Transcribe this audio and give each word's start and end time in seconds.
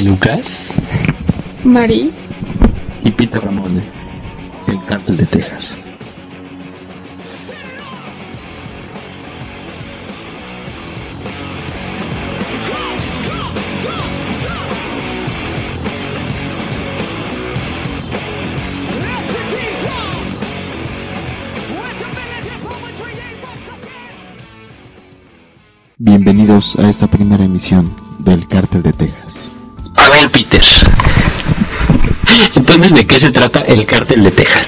Lucas. 0.00 0.42
Mari. 1.64 2.12
Y 3.04 3.10
Peter 3.10 3.44
Ramón, 3.44 3.82
el 4.66 4.82
cártel 4.84 5.16
de 5.16 5.26
Texas. 5.26 5.72
Bienvenidos 25.98 26.76
a 26.76 26.88
esta 26.88 27.06
primera 27.08 27.44
emisión 27.44 27.94
del 28.18 28.48
Cártel 28.48 28.82
de 28.82 28.92
Texas. 28.92 29.21
A 30.22 30.26
ver, 30.26 30.30
Peter. 30.30 30.62
Entonces, 32.54 32.94
¿de 32.94 33.06
qué 33.06 33.18
se 33.18 33.32
trata 33.32 33.60
el 33.62 33.84
Cártel 33.84 34.22
de 34.22 34.30
Texas? 34.30 34.66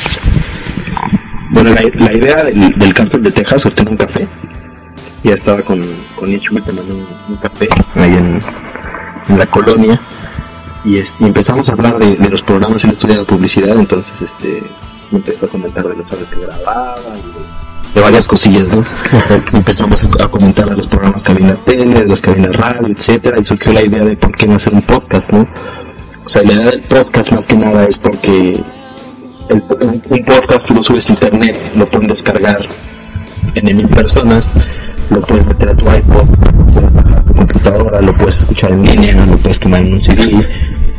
Bueno, 1.51 1.73
la, 1.73 2.13
idea 2.13 2.43
del, 2.43 2.93
Cártel 2.93 3.23
de 3.23 3.31
Texas, 3.31 3.63
en 3.77 3.89
un 3.89 3.97
café. 3.97 4.27
Ya 5.23 5.35
estaba 5.35 5.63
con, 5.63 5.81
con 6.17 6.33
Ichu 6.33 6.57
tomando 6.57 6.95
un, 6.95 7.07
un, 7.29 7.37
café 7.37 7.69
ahí 7.95 8.15
en, 8.15 8.41
la 9.39 9.47
colonia. 9.47 10.01
Y, 10.85 10.99
empezamos 11.21 11.69
a 11.69 11.75
hablar 11.75 11.99
de, 11.99 12.29
los 12.29 12.43
programas 12.43 12.83
en 12.83 12.91
estudio 12.91 13.21
de 13.21 13.25
publicidad. 13.25 13.79
Entonces, 13.79 14.13
este 14.23 14.61
empezó 15.13 15.47
a 15.47 15.49
comentar 15.51 15.87
de 15.87 15.97
las 15.97 16.13
horas 16.13 16.31
que 16.31 16.41
grababa 16.41 16.97
y 17.17 17.39
de 17.39 17.54
varias 18.01 18.27
cosillas, 18.27 18.75
¿no? 18.75 18.85
Empezamos 19.53 20.05
a, 20.05 20.29
comentar 20.29 20.69
de 20.69 20.77
los 20.77 20.87
programas 20.87 21.23
la 21.41 21.55
tele, 21.57 22.01
de 22.01 22.07
los 22.07 22.21
que 22.21 22.31
había 22.31 22.45
en 22.45 22.53
la 22.53 22.59
radio, 22.59 22.89
etcétera, 22.89 23.39
y 23.39 23.45
surgió 23.45 23.73
la 23.73 23.83
idea 23.83 24.05
de 24.05 24.17
por 24.17 24.37
qué 24.37 24.47
no 24.47 24.57
hacer 24.57 24.73
un 24.73 24.83
podcast, 24.83 25.31
¿no? 25.31 25.49
O 26.25 26.29
sea, 26.29 26.43
la 26.43 26.53
idea 26.53 26.71
del 26.71 26.81
podcast 26.83 27.31
más 27.33 27.47
que 27.47 27.57
nada 27.57 27.85
es 27.85 27.99
porque 27.99 28.61
el, 29.49 29.63
un 30.11 30.25
podcast 30.25 30.67
tú 30.67 30.75
lo 30.75 30.83
subes 30.83 31.09
a 31.09 31.13
internet, 31.13 31.59
lo 31.77 31.89
pueden 31.91 32.09
descargar 32.09 32.67
en 33.55 33.77
mil 33.77 33.89
personas, 33.89 34.51
lo 35.11 35.21
puedes 35.23 35.47
meter 35.47 35.69
a 35.69 35.77
tu 35.77 35.91
iPod, 35.91 36.29
a 37.15 37.23
tu 37.23 37.35
computadora, 37.35 38.01
lo 38.01 38.17
puedes 38.17 38.39
escuchar 38.39 38.73
en 38.73 38.85
línea, 38.85 39.27
lo 39.27 39.37
puedes 39.37 39.61
tomar 39.61 39.83
en 39.83 39.95
un 39.95 40.03
CD, 40.03 40.47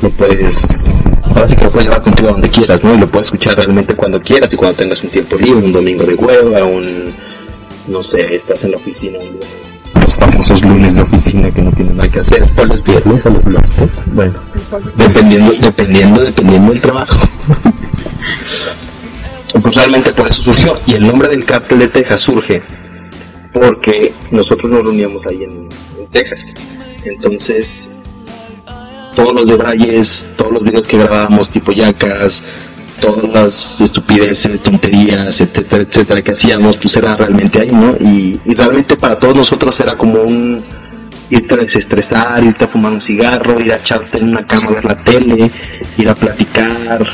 lo 0.02 0.10
puedes 0.12 0.86
ahora 1.30 1.48
sí 1.48 1.56
que 1.56 1.64
lo 1.64 1.70
puedes 1.70 1.88
llevar 1.88 2.04
contigo 2.04 2.30
donde 2.30 2.50
quieras, 2.50 2.84
¿no? 2.84 2.96
Y 2.96 2.98
lo 2.98 3.10
puedes 3.10 3.28
escuchar 3.28 3.56
realmente 3.56 3.96
cuando 3.96 4.22
quieras 4.22 4.52
y 4.54 4.56
cuando 4.56 4.78
tengas 4.78 5.04
un 5.04 5.10
tiempo 5.10 5.36
libre, 5.38 5.66
un 5.66 5.74
domingo 5.74 6.04
de 6.04 6.16
hueva, 6.16 6.66
un, 6.66 7.14
no 7.88 8.04
sé, 8.04 8.36
estás 8.36 8.64
en 8.64 8.72
la 8.72 8.78
oficina 8.78 9.20
un 9.20 9.28
lunes, 9.28 9.82
los 10.02 10.16
famosos 10.16 10.62
lunes 10.64 10.96
de 10.96 11.02
oficina 11.02 11.52
que 11.52 11.62
no 11.62 11.72
tienen 11.72 11.98
nada 11.98 12.10
que 12.10 12.20
hacer, 12.20 12.48
o 12.58 12.66
los 12.66 12.84
viernes 12.84 13.26
o 13.26 13.30
los 13.30 13.46
martes, 13.46 13.90
bueno, 14.08 14.34
dependiendo, 14.98 15.54
dependiendo, 15.60 16.22
dependiendo 16.22 16.72
del 16.72 16.82
trabajo. 16.82 17.20
pues 19.62 19.76
realmente 19.76 20.14
por 20.14 20.28
eso 20.28 20.42
surgió, 20.42 20.76
y 20.86 20.94
el 20.94 21.08
nombre 21.08 21.30
del 21.30 21.46
cártel 21.46 21.80
de 21.80 21.88
Texas 21.88 22.22
surge 22.22 22.62
porque 23.56 24.14
nosotros 24.32 24.70
nos 24.70 24.84
reuníamos 24.84 25.26
ahí 25.28 25.44
en 25.44 25.70
Texas. 26.12 26.40
Entonces, 27.06 27.90
todos 29.16 29.34
los 29.34 29.48
debrayes, 29.48 30.24
todos 30.38 30.52
los 30.52 30.64
videos 30.64 30.86
que 30.86 30.98
grabábamos, 30.98 31.50
tipo 31.50 31.72
yacas, 31.72 32.42
todas 33.00 33.24
las 33.24 33.82
estupideces, 33.82 34.62
tonterías, 34.62 35.40
etcétera, 35.42 35.84
etcétera, 35.84 36.22
que 36.22 36.32
hacíamos, 36.32 36.78
pues 36.78 36.96
era 36.96 37.16
realmente 37.16 37.62
ahí, 37.62 37.72
¿no? 37.72 37.96
Y, 38.00 38.40
realmente 38.46 38.96
para 38.96 39.18
todos 39.18 39.36
nosotros 39.36 39.80
era 39.80 39.96
como 39.96 40.22
un 40.22 40.64
irte 41.30 41.54
a 41.56 41.58
desestresar, 41.58 42.44
irte 42.44 42.66
a 42.66 42.68
fumar 42.68 42.92
un 42.92 43.02
cigarro, 43.02 43.60
ir 43.60 43.74
a 43.74 43.78
echarte 43.78 44.20
en 44.20 44.30
una 44.30 44.46
cama 44.46 44.68
a 44.68 44.72
ver 44.72 44.86
la 44.86 44.98
tele, 44.98 45.50
ir 45.98 46.10
a 46.10 46.14
platicar, 46.14 47.06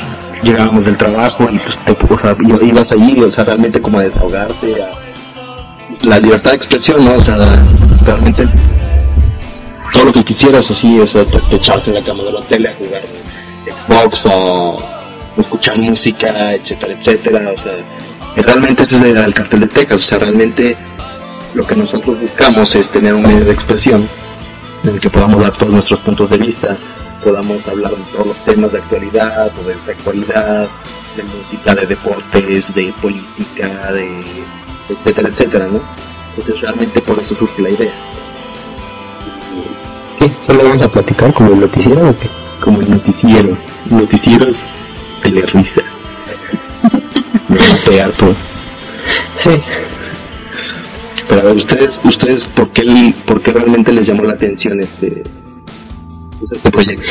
llegábamos 0.42 0.84
del 0.84 0.96
trabajo 0.96 1.48
y 1.50 1.58
pues 1.58 1.78
te, 1.78 1.92
o 1.92 2.64
ibas 2.64 2.92
allí, 2.92 3.20
o 3.20 3.30
sea, 3.30 3.44
realmente 3.44 3.80
como 3.80 3.98
a 3.98 4.02
desahogarte, 4.02 4.82
a, 4.82 4.92
la 6.06 6.18
libertad 6.18 6.50
de 6.50 6.56
expresión, 6.56 7.04
¿no? 7.04 7.14
O 7.14 7.20
sea, 7.20 7.36
realmente 8.04 8.46
todo 9.92 10.06
lo 10.06 10.12
que 10.12 10.24
quisieras 10.24 10.70
así, 10.70 10.98
o 10.98 11.06
sea, 11.06 11.24
te, 11.24 11.56
echarse 11.56 11.90
en 11.90 11.96
la 11.96 12.02
cama 12.02 12.24
de 12.24 12.32
la 12.32 12.40
tele 12.40 12.68
a 12.68 12.74
jugar 12.74 13.02
Xbox 13.66 14.26
o 14.26 14.82
escuchar 15.38 15.78
música, 15.78 16.54
etcétera, 16.54 16.94
etcétera, 16.94 17.52
o 17.52 17.56
sea, 17.56 17.72
realmente 18.36 18.82
ese 18.82 18.96
es 18.96 19.02
el 19.02 19.34
cartel 19.34 19.60
de 19.60 19.66
Texas, 19.66 20.00
o 20.00 20.02
sea, 20.02 20.18
realmente 20.18 20.76
lo 21.54 21.66
que 21.66 21.76
nosotros 21.76 22.20
buscamos 22.20 22.74
es 22.74 22.88
tener 22.90 23.14
un 23.14 23.22
medio 23.22 23.44
de 23.44 23.52
expresión 23.52 24.08
en 24.84 24.90
el 24.90 25.00
que 25.00 25.10
podamos 25.10 25.40
dar 25.40 25.52
todos 25.56 25.72
nuestros 25.72 26.00
puntos 26.00 26.30
de 26.30 26.38
vista, 26.38 26.76
podamos 27.22 27.66
hablar 27.68 27.92
de 27.92 28.02
todos 28.12 28.28
los 28.28 28.36
temas 28.44 28.72
de 28.72 28.78
actualidad 28.78 29.52
o 29.58 29.68
de 29.68 29.74
sexualidad, 29.84 30.68
de 31.16 31.22
música, 31.24 31.74
de 31.74 31.86
deportes, 31.86 32.74
de 32.74 32.92
política, 33.00 33.92
de 33.92 34.24
etcétera, 34.88 35.28
etcétera, 35.28 35.68
¿no? 35.68 35.80
Entonces 36.30 36.60
realmente 36.60 37.00
por 37.00 37.18
eso 37.18 37.34
surge 37.34 37.62
la 37.62 37.70
idea. 37.70 37.92
¿Solo 40.46 40.62
vamos 40.62 40.82
a 40.82 40.88
platicar 40.88 41.32
como 41.32 41.52
el 41.52 41.60
noticiero 41.60 42.10
o 42.10 42.18
qué? 42.18 42.28
Como 42.60 42.80
el 42.80 42.90
noticiero. 42.90 43.56
Noticieros 43.90 44.58
de 45.24 45.30
la 45.30 45.46
risa. 45.46 45.82
Me 47.48 47.58
va 47.58 47.74
a 47.74 47.84
pegar 47.84 48.10
por... 48.12 48.34
Sí. 49.42 49.60
Pero 51.28 51.40
a 51.40 51.44
ver, 51.44 51.56
ustedes, 51.56 52.00
ustedes, 52.04 52.44
¿por 52.46 52.70
qué, 52.70 53.14
¿por 53.26 53.40
qué 53.40 53.52
realmente 53.52 53.92
les 53.92 54.06
llamó 54.06 54.24
la 54.24 54.34
atención 54.34 54.80
este, 54.80 55.22
pues, 56.38 56.52
este 56.52 56.70
proyecto? 56.70 57.02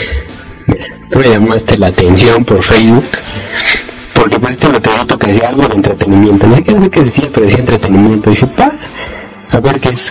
me 1.15 1.29
llamaste 1.29 1.77
la 1.77 1.87
atención 1.87 2.45
por 2.45 2.63
Facebook 2.63 3.05
porque 4.13 4.39
pues 4.39 4.53
este 4.53 4.79
proyecto 4.79 5.17
que 5.17 5.31
decía 5.31 5.49
algo 5.49 5.67
de 5.67 5.75
entretenimiento. 5.75 6.47
No 6.47 6.55
sé 6.55 6.63
qué, 6.63 6.89
qué 6.91 7.03
decía, 7.03 7.29
pero 7.33 7.45
decía 7.45 7.59
entretenimiento. 7.59 8.29
Y 8.29 8.33
dije, 8.33 8.47
pa, 8.47 8.71
a 9.49 9.59
ver 9.59 9.79
qué 9.79 9.89
es. 9.89 10.01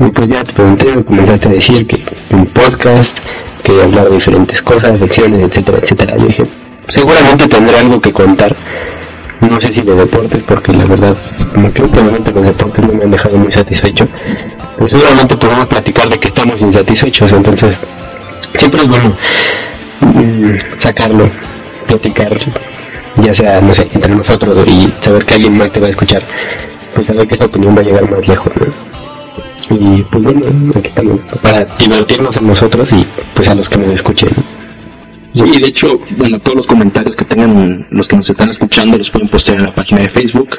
Y 0.00 0.06
pues 0.06 0.28
ya 0.28 0.42
te 0.42 0.52
pregunté, 0.52 0.96
me 0.96 1.04
comenzaste 1.04 1.46
a 1.46 1.50
decir 1.52 1.86
que 1.86 2.04
un 2.30 2.46
podcast, 2.46 3.16
que 3.62 3.80
hablaba 3.80 4.08
de 4.08 4.16
diferentes 4.16 4.60
cosas, 4.62 5.00
lecciones, 5.00 5.40
etcétera, 5.40 5.78
etcétera. 5.80 6.16
Yo 6.16 6.26
dije, 6.26 6.42
seguramente 6.88 7.46
tendré 7.46 7.78
algo 7.78 8.00
que 8.00 8.12
contar. 8.12 8.56
No 9.40 9.60
sé 9.60 9.68
si 9.68 9.82
de 9.82 9.94
deportes, 9.94 10.42
porque 10.48 10.72
la 10.72 10.84
verdad, 10.84 11.16
que 11.72 11.82
últimamente 11.82 12.32
los 12.32 12.44
deportes 12.44 12.84
no 12.84 12.92
me 12.92 13.04
han 13.04 13.10
dejado 13.10 13.36
muy 13.36 13.52
satisfecho. 13.52 14.08
Pero 14.76 14.88
seguramente 14.88 15.36
podemos 15.36 15.66
platicar 15.66 16.08
de 16.08 16.18
que 16.18 16.28
estamos 16.28 16.60
insatisfechos, 16.60 17.30
entonces 17.30 17.76
siempre 18.56 18.82
es 18.82 18.88
bueno 18.88 19.16
mm, 20.00 20.80
sacarlo, 20.80 21.30
platicar, 21.86 22.36
ya 23.22 23.34
sea, 23.34 23.60
no 23.60 23.72
sé, 23.72 23.88
entre 23.94 24.12
nosotros 24.12 24.66
y 24.66 24.92
saber 25.00 25.24
que 25.24 25.34
alguien 25.34 25.56
más 25.56 25.70
te 25.70 25.78
va 25.78 25.86
a 25.86 25.90
escuchar, 25.90 26.22
pues 26.94 27.06
saber 27.06 27.28
que 27.28 27.36
esa 27.36 27.44
opinión 27.44 27.76
va 27.76 27.80
a 27.80 27.84
llegar 27.84 28.10
más 28.10 28.26
lejos. 28.26 28.52
¿no? 28.56 28.83
Y 29.70 30.02
pues 30.02 30.22
bueno, 30.22 30.40
aquí 30.76 30.88
estamos 30.88 31.22
para 31.42 31.64
divertirnos 31.64 32.36
a 32.36 32.40
nosotros 32.40 32.88
y 32.92 33.06
pues 33.34 33.48
a 33.48 33.54
los 33.54 33.66
que 33.68 33.78
nos 33.78 33.88
escuchen. 33.88 34.28
Sí, 35.32 35.42
y 35.52 35.60
de 35.60 35.66
hecho, 35.66 35.98
bueno, 36.16 36.38
todos 36.40 36.56
los 36.58 36.66
comentarios 36.66 37.16
que 37.16 37.24
tengan 37.24 37.88
los 37.90 38.06
que 38.06 38.14
nos 38.16 38.30
están 38.30 38.50
escuchando 38.50 38.96
los 38.98 39.10
pueden 39.10 39.28
postear 39.28 39.56
en 39.58 39.64
la 39.64 39.74
página 39.74 40.02
de 40.02 40.10
Facebook, 40.10 40.50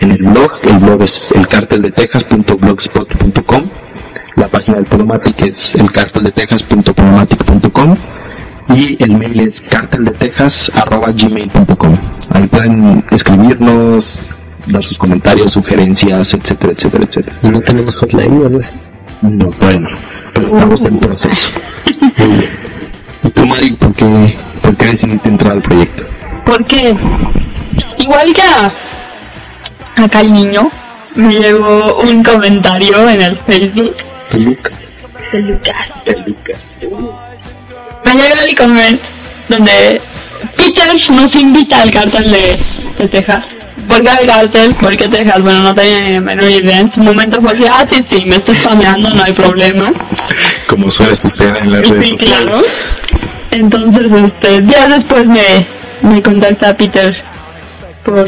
en 0.00 0.12
el 0.12 0.18
blog, 0.18 0.60
el 0.62 0.78
blog 0.78 1.02
es 1.02 1.32
elcarteldetejas.blogspot.com, 1.32 3.62
la 4.36 4.46
página 4.48 4.76
del 4.76 4.86
Podomatic 4.86 5.42
es 5.42 5.74
elcarteldetejas.podomatic.com 5.74 7.96
y 8.76 9.02
el 9.02 9.18
mail 9.18 9.40
es 9.40 9.60
carteldetejas.gmail.com. 9.60 11.98
Ahí 12.30 12.46
pueden 12.46 13.04
escribirnos, 13.10 14.06
dar 14.66 14.84
sus 14.84 14.98
comentarios, 14.98 15.52
sugerencias, 15.52 16.34
etcétera, 16.34 16.72
etcétera, 16.72 17.04
etcétera. 17.04 17.36
¿No 17.42 17.60
tenemos 17.60 17.96
hotline 17.96 18.42
o 19.22 19.28
No, 19.28 19.46
todavía 19.50 19.88
pero 20.32 20.46
estamos 20.46 20.84
en 20.84 20.98
proceso. 20.98 21.48
¿Y 23.24 23.30
tú, 23.30 23.46
Mari, 23.46 23.70
por 23.72 23.94
qué, 23.94 24.38
por 24.62 24.76
qué 24.76 24.86
decidiste 24.86 25.28
entrar 25.28 25.52
al 25.52 25.62
proyecto? 25.62 26.04
Porque, 26.44 26.96
igual 27.98 28.32
que 28.32 28.42
a, 28.42 28.72
acá 30.04 30.20
el 30.20 30.32
niño, 30.32 30.70
me 31.14 31.34
llegó 31.34 32.00
un 32.00 32.22
comentario 32.22 33.08
en 33.08 33.22
el 33.22 33.36
Facebook. 33.36 33.96
¿De 34.32 34.38
Lucas? 34.38 34.76
De 35.32 35.42
Lucas. 35.42 35.94
De 36.04 36.16
Lucas. 36.26 36.80
Me 38.04 38.14
llegó 38.14 38.40
el 38.48 38.54
comment 38.56 39.00
donde 39.48 40.00
Peter 40.56 40.88
nos 41.10 41.34
invita 41.36 41.82
al 41.82 41.90
cartel 41.90 42.30
de, 42.30 42.60
de 42.98 43.08
Texas 43.08 43.44
¿Por 43.92 44.02
cartel? 44.26 44.74
¿Por 44.76 44.96
qué 44.96 45.06
Texas? 45.06 45.42
Bueno, 45.42 45.60
no 45.64 45.74
tenía 45.74 46.00
ni 46.00 46.12
la 46.14 46.20
menor 46.22 46.48
idea. 46.48 46.80
En 46.80 46.90
su 46.90 47.00
momento 47.00 47.42
fue 47.42 47.52
así, 47.52 47.64
ah, 47.70 47.84
sí, 47.90 48.02
sí, 48.08 48.24
me 48.24 48.36
estoy 48.36 48.54
spameando, 48.54 49.10
no 49.10 49.22
hay 49.22 49.34
problema. 49.34 49.92
Como 50.66 50.90
suele 50.90 51.14
suceder 51.14 51.58
en 51.58 51.72
las 51.72 51.86
redes 51.86 52.08
sí, 52.08 52.16
claro. 52.16 52.62
Entonces, 53.50 54.10
este, 54.10 54.62
días 54.62 54.88
después 54.88 55.26
me, 55.26 55.66
me 56.00 56.22
contacta 56.22 56.74
Peter 56.74 57.22
por, 58.02 58.26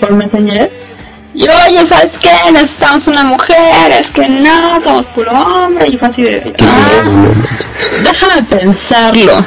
por 0.00 0.12
Messenger. 0.12 0.68
Y 1.34 1.44
oye, 1.44 1.86
¿sabes 1.88 2.10
qué? 2.20 2.50
Necesitamos 2.52 3.06
una 3.06 3.22
mujer, 3.22 3.92
es 3.92 4.08
que 4.08 4.28
no, 4.28 4.82
somos 4.82 5.06
puro 5.06 5.30
hombre. 5.30 5.86
Y 5.86 5.96
fue 5.98 6.08
así 6.08 6.22
de... 6.22 6.52
Ah, 6.58 7.04
Déjame 8.02 8.42
pensarlo. 8.42 9.46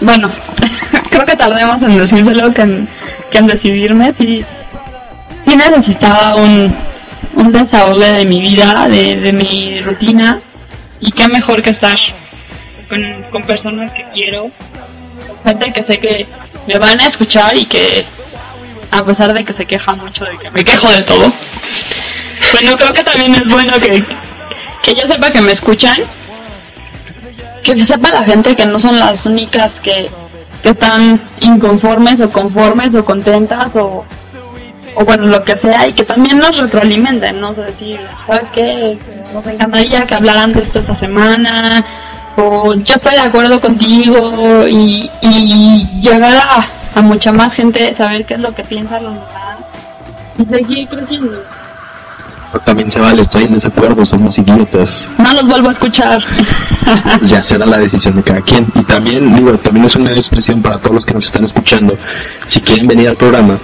Bueno, 0.00 0.30
creo 1.10 1.26
que 1.26 1.34
tardemos 1.34 1.82
en 1.82 1.98
decírselo 1.98 2.54
que 2.54 2.62
en, 2.62 2.88
que 3.32 3.38
en 3.38 3.46
decidirme. 3.48 4.14
Sí, 4.14 4.44
necesitaba 5.56 6.36
un, 6.36 6.74
un 7.36 7.52
desahogo 7.52 7.98
de 7.98 8.24
mi 8.24 8.40
vida, 8.40 8.86
de, 8.88 9.32
mi 9.32 9.80
rutina. 9.80 10.40
Y 11.00 11.12
qué 11.12 11.28
mejor 11.28 11.60
que 11.62 11.70
estar 11.70 11.98
con, 13.30 13.42
personas 13.42 13.92
que 13.92 14.04
quiero, 14.14 14.50
gente 15.44 15.72
que 15.72 15.84
sé 15.84 15.98
que 15.98 16.26
me 16.66 16.78
van 16.78 17.00
a 17.00 17.08
escuchar 17.08 17.56
y 17.56 17.66
que 17.66 18.06
a 18.90 19.04
pesar 19.04 19.34
de 19.34 19.44
que 19.44 19.52
se 19.52 19.66
queja 19.66 19.94
mucho 19.94 20.24
de 20.24 20.38
que 20.38 20.50
me 20.50 20.64
quejo 20.64 20.88
de 20.90 21.02
todo. 21.02 21.32
Bueno, 22.52 22.76
creo 22.76 22.94
que 22.94 23.02
también 23.02 23.34
es 23.34 23.46
bueno 23.48 23.78
que, 23.80 24.04
que 24.82 24.94
yo 24.94 25.06
sepa 25.08 25.30
que 25.30 25.40
me 25.40 25.52
escuchan, 25.52 25.98
que 27.62 27.84
sepa 27.84 28.10
la 28.10 28.22
gente 28.22 28.54
que 28.54 28.66
no 28.66 28.78
son 28.78 28.98
las 28.98 29.26
únicas 29.26 29.80
que, 29.80 30.08
que 30.62 30.70
están 30.70 31.20
inconformes 31.40 32.20
o 32.20 32.30
conformes 32.30 32.94
o 32.94 33.04
contentas 33.04 33.76
o, 33.76 34.06
o 34.96 35.04
bueno, 35.04 35.26
lo 35.26 35.42
que 35.44 35.56
sea, 35.56 35.86
y 35.86 35.92
que 35.92 36.04
también 36.04 36.38
nos 36.38 36.56
retroalimenten, 36.58 37.40
¿no? 37.40 37.50
O 37.50 37.54
sea, 37.54 37.64
decir, 37.64 38.00
¿sabes 38.26 38.48
qué? 38.52 38.98
Nos 39.32 39.46
encantaría 39.46 40.06
que 40.06 40.14
hablaran 40.14 40.52
de 40.52 40.62
esto 40.62 40.80
esta 40.80 40.94
semana, 40.94 41.84
o 42.36 42.74
yo 42.74 42.94
estoy 42.94 43.14
de 43.14 43.20
acuerdo 43.20 43.60
contigo, 43.60 44.66
y, 44.68 45.10
y 45.22 46.00
llegar 46.00 46.34
a, 46.36 46.98
a 46.98 47.02
mucha 47.02 47.32
más 47.32 47.54
gente, 47.54 47.94
saber 47.94 48.24
qué 48.24 48.34
es 48.34 48.40
lo 48.40 48.54
que 48.54 48.64
piensan 48.64 49.02
los 49.04 49.14
demás, 49.14 49.72
y 50.38 50.44
seguir 50.44 50.88
creciendo. 50.88 51.42
También 52.64 52.90
se 52.90 53.00
vale, 53.00 53.22
estoy 53.22 53.44
en 53.44 53.54
desacuerdo, 53.54 54.04
somos 54.04 54.38
idiotas. 54.38 55.08
No 55.18 55.32
los 55.32 55.46
vuelvo 55.46 55.70
a 55.70 55.72
escuchar. 55.72 56.22
ya 57.22 57.42
será 57.42 57.66
la 57.66 57.78
decisión 57.78 58.16
de 58.16 58.22
cada 58.22 58.40
quien. 58.42 58.66
Y 58.74 58.82
también, 58.84 59.34
digo, 59.34 59.52
también 59.58 59.86
es 59.86 59.96
una 59.96 60.12
expresión 60.12 60.62
para 60.62 60.78
todos 60.78 60.94
los 60.94 61.04
que 61.04 61.14
nos 61.14 61.24
están 61.24 61.44
escuchando. 61.44 61.96
Si 62.46 62.60
quieren 62.60 62.86
venir 62.86 63.08
al 63.08 63.16
programa, 63.16 63.58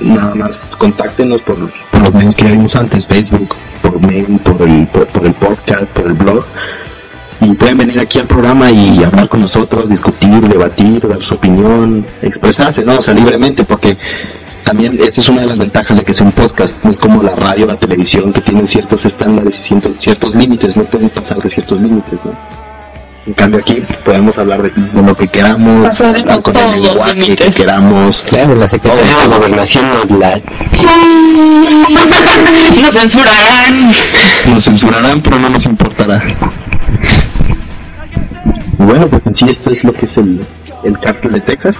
nada 0.00 0.34
más 0.34 0.56
contáctenos 0.78 1.42
por, 1.42 1.56
por 1.90 2.00
los 2.02 2.14
medios 2.14 2.34
que 2.34 2.44
ya 2.44 2.50
vimos 2.52 2.74
antes, 2.76 3.06
Facebook, 3.06 3.54
por 3.82 4.00
mail, 4.00 4.40
por 4.40 4.62
el, 4.62 4.86
por, 4.88 5.26
el 5.26 5.34
podcast, 5.34 5.90
por 5.92 6.06
el 6.06 6.14
blog. 6.14 6.44
Y 7.40 7.54
pueden 7.54 7.78
venir 7.78 7.98
aquí 7.98 8.18
al 8.18 8.26
programa 8.26 8.70
y 8.70 9.02
hablar 9.02 9.28
con 9.28 9.40
nosotros, 9.40 9.88
discutir, 9.88 10.40
debatir, 10.40 11.08
dar 11.08 11.22
su 11.22 11.34
opinión, 11.34 12.04
expresarse, 12.20 12.84
¿no? 12.84 12.98
O 12.98 13.02
sea, 13.02 13.14
libremente, 13.14 13.64
porque 13.64 13.96
también 14.62 14.98
esta 15.00 15.20
es 15.20 15.28
una 15.28 15.40
de 15.40 15.46
las 15.46 15.58
ventajas 15.58 15.96
de 15.96 16.04
que 16.04 16.12
sea 16.12 16.26
un 16.26 16.32
podcast, 16.32 16.76
no 16.84 16.90
es 16.90 16.98
como 16.98 17.22
la 17.22 17.34
radio, 17.34 17.64
la 17.64 17.76
televisión, 17.76 18.32
que 18.32 18.42
tienen 18.42 18.68
ciertos 18.68 19.06
estándares 19.06 19.58
y 19.58 19.62
ciertos, 19.68 19.92
ciertos 19.98 20.34
límites, 20.34 20.76
no 20.76 20.84
pueden 20.84 21.08
pasar 21.08 21.38
de 21.38 21.48
ciertos 21.48 21.80
límites, 21.80 22.18
¿no? 22.24 22.69
En 23.30 23.34
cambio 23.34 23.60
aquí 23.60 23.80
podemos 24.04 24.36
hablar 24.38 24.60
de, 24.60 24.70
de 24.70 25.02
lo 25.06 25.14
que 25.14 25.28
queramos, 25.28 25.86
Pasaremos 25.86 26.42
con 26.42 26.52
todos 26.52 26.74
el 26.74 26.82
lenguaje 26.82 27.36
que 27.36 27.52
queramos. 27.52 28.24
Claro, 28.26 28.56
la 28.56 28.68
Secretaría 28.68 29.18
de 29.18 29.26
Gobernación 29.28 29.84
nos 29.88 30.18
la... 30.18 30.34
Nos 32.82 33.00
censurarán. 33.00 33.92
Nos 34.46 34.64
censurarán, 34.64 35.22
pero 35.22 35.38
no 35.38 35.48
nos 35.48 35.64
importará. 35.64 36.20
Bueno, 38.78 39.06
pues 39.06 39.24
en 39.28 39.36
sí 39.36 39.44
esto 39.48 39.70
es 39.70 39.84
lo 39.84 39.92
que 39.92 40.06
es 40.06 40.16
el, 40.16 40.44
el 40.82 40.98
cártel 40.98 41.30
de 41.30 41.40
Texas. 41.40 41.76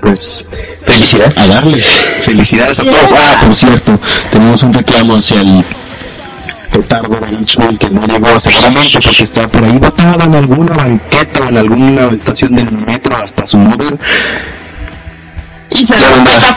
Pues 0.00 0.46
felicidades 0.86 1.36
a 1.36 1.46
darle. 1.48 1.82
Felicidades 2.24 2.78
a 2.78 2.84
todos. 2.84 3.12
Ah, 3.16 3.42
por 3.44 3.56
cierto, 3.56 3.98
tenemos 4.30 4.62
un 4.62 4.74
reclamo 4.74 5.16
hacia 5.16 5.40
el 5.40 5.64
petardo 6.72 7.20
de 7.20 7.32
Hitchcock 7.32 7.78
que 7.78 7.90
no 7.90 8.06
llegó 8.06 8.40
seguramente 8.40 8.98
porque 9.02 9.24
está 9.24 9.48
por 9.48 9.62
ahí 9.64 9.78
botado 9.78 10.24
en 10.24 10.34
alguna 10.34 10.74
banqueta 10.74 11.40
o 11.40 11.48
en 11.48 11.58
alguna 11.58 12.06
estación 12.06 12.56
del 12.56 12.72
metro 12.72 13.16
hasta 13.16 13.46
su 13.46 13.58
mother. 13.58 13.98
Y 15.70 15.86
se 15.86 15.94
respeta 15.94 16.54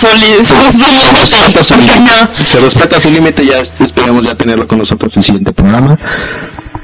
su 1.64 1.76
límite. 1.76 2.46
Se 2.46 2.60
respeta 2.60 3.02
su 3.02 3.10
límite, 3.10 3.46
ya 3.46 3.60
esperamos 3.60 4.26
ya 4.26 4.36
tenerlo 4.36 4.68
con 4.68 4.80
nosotros 4.80 5.14
en 5.14 5.20
el 5.20 5.24
siguiente 5.24 5.54
programa. 5.54 5.98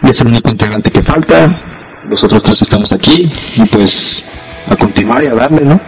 Es 0.04 0.20
el 0.20 0.28
único 0.28 0.50
integrante 0.50 0.92
que 0.92 1.04
falta. 1.04 1.60
Los 2.08 2.24
otros 2.24 2.44
tres 2.44 2.62
estamos 2.62 2.92
aquí 2.92 3.32
y 3.56 3.66
pues 3.66 4.24
a 4.70 4.76
continuar 4.76 5.24
y 5.24 5.28
a 5.28 5.34
darle, 5.34 5.62
¿no? 5.62 5.80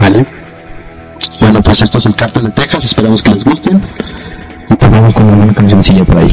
¿Vale? 0.00 0.26
Bueno, 1.40 1.62
pues 1.62 1.82
esto 1.82 1.98
es 1.98 2.06
el 2.06 2.14
Cartel 2.14 2.44
de 2.44 2.50
Texas, 2.50 2.84
esperamos 2.84 3.22
que 3.22 3.30
les 3.30 3.44
gusten. 3.44 3.80
Y 4.68 4.76
vamos 4.90 5.14
con 5.14 5.24
una 5.24 5.52
cancioncilla 5.52 6.04
por 6.04 6.18
ahí. 6.18 6.32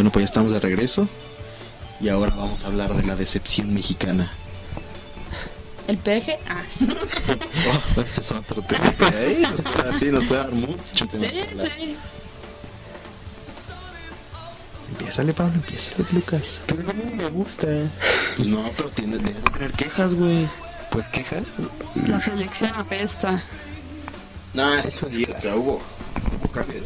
Bueno, 0.00 0.12
pues 0.12 0.22
ya 0.22 0.28
estamos 0.28 0.50
de 0.54 0.60
regreso. 0.60 1.06
Y 2.00 2.08
ahora 2.08 2.34
vamos 2.34 2.64
a 2.64 2.68
hablar 2.68 2.94
de 2.94 3.02
la 3.02 3.16
decepción 3.16 3.74
mexicana. 3.74 4.32
El 5.86 5.98
peje. 5.98 6.38
Ah. 6.48 6.62
Oh, 7.96 8.00
ese 8.00 8.22
es 8.22 8.32
otro 8.32 8.62
tema. 8.62 8.94
que 8.96 9.04
ahí 9.04 9.36
nos 9.42 9.60
puede- 9.60 9.98
sí, 9.98 10.06
nos 10.06 10.24
puede 10.24 10.40
dar 10.40 10.52
mucho 10.52 11.06
tema 11.06 11.26
Sí, 11.28 11.42
sí. 11.76 11.96
Empiézale, 14.92 15.34
Pablo, 15.34 15.54
empiézale, 15.56 16.06
Lucas. 16.12 16.60
Pero 16.66 16.82
no 16.82 16.94
me 17.16 17.28
gusta. 17.28 17.66
Pues 18.38 18.48
no, 18.48 18.70
pero 18.78 18.88
tiene, 18.92 19.18
debes 19.18 19.44
de 19.44 19.50
tener 19.50 19.72
quejas, 19.72 20.14
güey. 20.14 20.48
Pues 20.90 21.06
quejas. 21.08 21.44
La 22.06 22.18
selección 22.22 22.74
apesta. 22.74 23.42
No, 24.54 24.76
eso 24.76 25.10
sí, 25.10 25.26
o 25.26 25.38
sea, 25.38 25.56
hubo, 25.56 25.78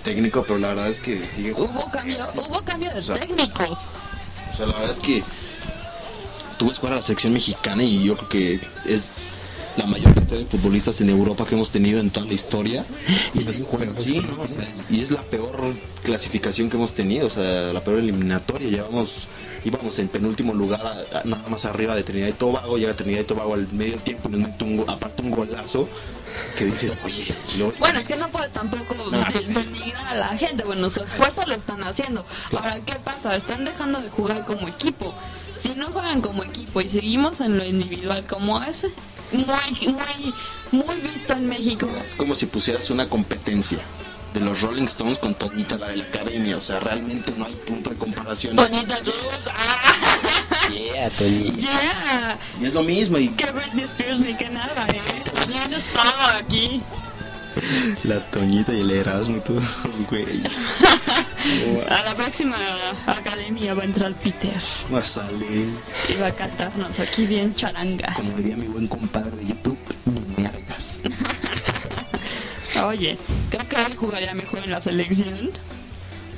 técnico, 0.02 0.42
pero 0.46 0.58
la 0.58 0.68
verdad 0.68 0.88
es 0.90 1.00
que 1.00 1.26
sigue. 1.34 1.52
Hubo 1.52 1.90
cambio, 1.90 2.18
hubo 2.36 2.62
cambio 2.64 2.92
de 2.92 3.00
O 3.00 3.02
sea, 3.02 3.18
técnicos. 3.18 3.78
O 4.52 4.56
sea, 4.56 4.66
la 4.66 4.74
verdad 4.78 4.96
es 4.96 5.02
que 5.02 5.22
tú 6.58 6.68
ves 6.68 6.78
jugar 6.78 6.94
a 6.94 6.96
la 6.96 7.02
selección 7.02 7.32
mexicana 7.32 7.82
y 7.82 8.04
yo 8.04 8.16
creo 8.16 8.28
que 8.28 8.54
es 8.86 9.02
la 9.76 9.86
mayor 9.86 10.14
cantidad 10.14 10.38
de 10.38 10.46
futbolistas 10.46 11.00
en 11.00 11.10
Europa 11.10 11.44
que 11.44 11.56
hemos 11.56 11.70
tenido 11.70 11.98
en 11.98 12.10
toda 12.10 12.26
la 12.26 12.34
historia. 12.34 12.84
Y, 13.34 13.40
sí, 14.02 14.20
¿no? 14.20 14.42
O 14.42 14.46
sea, 14.46 14.72
y 14.88 15.00
es 15.00 15.10
la 15.10 15.22
peor 15.22 15.60
clasificación 16.04 16.70
que 16.70 16.76
hemos 16.76 16.94
tenido, 16.94 17.26
o 17.26 17.30
sea, 17.30 17.72
la 17.72 17.82
peor 17.82 17.98
eliminatoria. 17.98 18.68
Llevamos, 18.68 19.26
íbamos 19.64 19.98
en 19.98 20.06
penúltimo 20.08 20.54
lugar, 20.54 20.80
a- 20.86 21.18
a- 21.18 21.24
nada 21.24 21.48
más 21.48 21.64
arriba 21.64 21.96
de 21.96 22.04
Trinidad 22.04 22.28
y 22.28 22.32
Tobago. 22.34 22.78
Llega 22.78 22.94
Trinidad 22.94 23.22
y 23.22 23.24
Tobago 23.24 23.54
al 23.54 23.66
medio 23.72 23.96
tiempo 23.98 24.28
y 24.28 24.32
nos 24.32 24.40
mete 24.42 24.62
un, 24.64 24.84
aparte 24.88 25.22
un 25.22 25.30
golazo 25.32 25.88
que 26.56 26.64
dices, 26.66 26.98
oye, 27.04 27.34
Bueno, 27.78 27.98
es 27.98 28.06
que 28.06 28.16
no 28.16 28.28
puedes 28.28 28.52
tampoco 28.52 28.94
denigrar 29.10 30.06
a 30.08 30.14
la 30.14 30.28
gente. 30.28 30.64
Bueno, 30.64 30.90
su 30.90 31.02
esfuerzo 31.02 31.44
lo 31.46 31.54
están 31.54 31.82
haciendo. 31.82 32.24
Ahora, 32.52 32.80
¿qué 32.84 32.94
pasa? 32.96 33.36
Están 33.36 33.64
dejando 33.64 34.00
de 34.00 34.08
jugar 34.10 34.44
como 34.44 34.68
equipo. 34.68 35.14
Si 35.58 35.70
no 35.76 35.86
juegan 35.86 36.20
como 36.20 36.42
equipo 36.44 36.80
y 36.80 36.88
seguimos 36.88 37.40
en 37.40 37.56
lo 37.56 37.64
individual 37.64 38.26
como 38.26 38.62
ese, 38.62 38.92
muy, 39.32 39.88
muy, 39.88 40.34
muy 40.72 41.00
visto 41.00 41.32
en 41.32 41.48
México. 41.48 41.88
Es 42.06 42.14
como 42.16 42.34
si 42.34 42.46
pusieras 42.46 42.90
una 42.90 43.08
competencia 43.08 43.78
de 44.34 44.40
los 44.40 44.60
Rolling 44.60 44.84
Stones 44.84 45.18
con 45.18 45.34
Toñita, 45.34 45.78
la 45.78 45.88
de 45.88 45.96
la 45.98 46.04
academia. 46.04 46.56
O 46.56 46.60
sea, 46.60 46.80
realmente 46.80 47.32
no 47.36 47.46
hay 47.46 47.54
punto 47.54 47.90
de 47.90 47.96
comparación. 47.96 48.56
Luz. 48.56 48.66
¡Ah! 49.54 50.68
Yeah, 50.70 51.10
Tony. 51.10 51.52
Yeah. 51.52 52.38
Y 52.60 52.66
es 52.66 52.74
lo 52.74 52.82
mismo. 52.82 53.18
Y 53.18 53.28
Que 53.28 53.50
Britney 53.50 53.84
Spears 53.84 54.18
ni 54.18 54.34
que 54.34 54.48
nada, 54.48 54.86
¿eh? 54.88 55.13
Estaba 55.76 56.36
aquí. 56.36 56.82
la 58.04 58.18
Toñita 58.30 58.72
y 58.72 58.80
el 58.80 58.90
Erasmo 58.90 59.36
y 59.36 59.40
todo, 59.40 59.60
güey. 60.10 60.42
A 61.88 62.02
la 62.02 62.14
próxima 62.14 62.56
academia 63.06 63.74
va 63.74 63.82
a 63.82 63.86
entrar 63.86 64.12
Peter 64.14 64.60
Va 64.92 64.98
a 65.00 65.04
salir, 65.04 65.68
y 66.08 66.14
va 66.20 66.28
a 66.28 66.32
cantarnos 66.32 66.98
aquí 66.98 67.26
bien 67.26 67.54
charanga. 67.54 68.14
como 68.16 68.36
diría 68.38 68.56
mi 68.56 68.66
buen 68.66 68.88
compadre 68.88 69.36
de 69.36 69.46
YouTube, 69.46 69.78
ni 70.06 70.42
mergas. 70.42 70.98
Oye, 72.86 73.16
creo 73.50 73.68
que 73.68 73.76
él 73.86 73.96
jugaría 73.96 74.34
mejor 74.34 74.64
en 74.64 74.70
la 74.72 74.80
selección. 74.80 75.50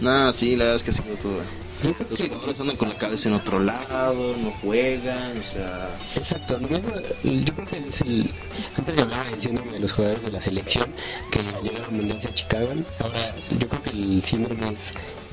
Nah, 0.01 0.33
sí, 0.33 0.55
la 0.55 0.65
verdad 0.65 0.77
es 0.77 0.83
que 0.83 0.91
ha 0.91 0.95
sido 1.03 1.17
todo. 1.17 1.41
Los 1.87 2.21
jugadores 2.21 2.61
andan 2.61 2.77
con 2.77 2.89
la 2.89 2.95
cabeza 2.97 3.29
en 3.29 3.35
otro 3.37 3.61
lado, 3.61 4.35
no 4.37 4.51
juegan, 4.63 5.39
o 5.39 5.43
sea. 5.43 5.97
Exacto, 6.17 6.59
yo, 6.61 6.79
yo 6.79 7.55
creo 7.55 7.67
que 7.67 7.79
es 7.79 8.01
el. 8.01 8.31
Antes 8.77 8.99
hablaba 8.99 9.25
del 9.31 9.41
síndrome 9.41 9.73
de 9.73 9.81
los 9.81 9.93
jugadores 9.93 10.23
de 10.25 10.31
la 10.33 10.41
selección 10.41 10.93
que 11.31 11.39
al 11.39 11.63
llegar 11.63 11.85
al 11.85 11.93
mundial 11.93 12.21
se 12.21 12.29
achicaban. 12.29 12.85
Ahora, 12.99 13.35
yo 13.59 13.69
creo 13.69 13.83
que 13.83 13.91
el 13.91 14.25
síndrome 14.25 14.73
es. 14.73 14.81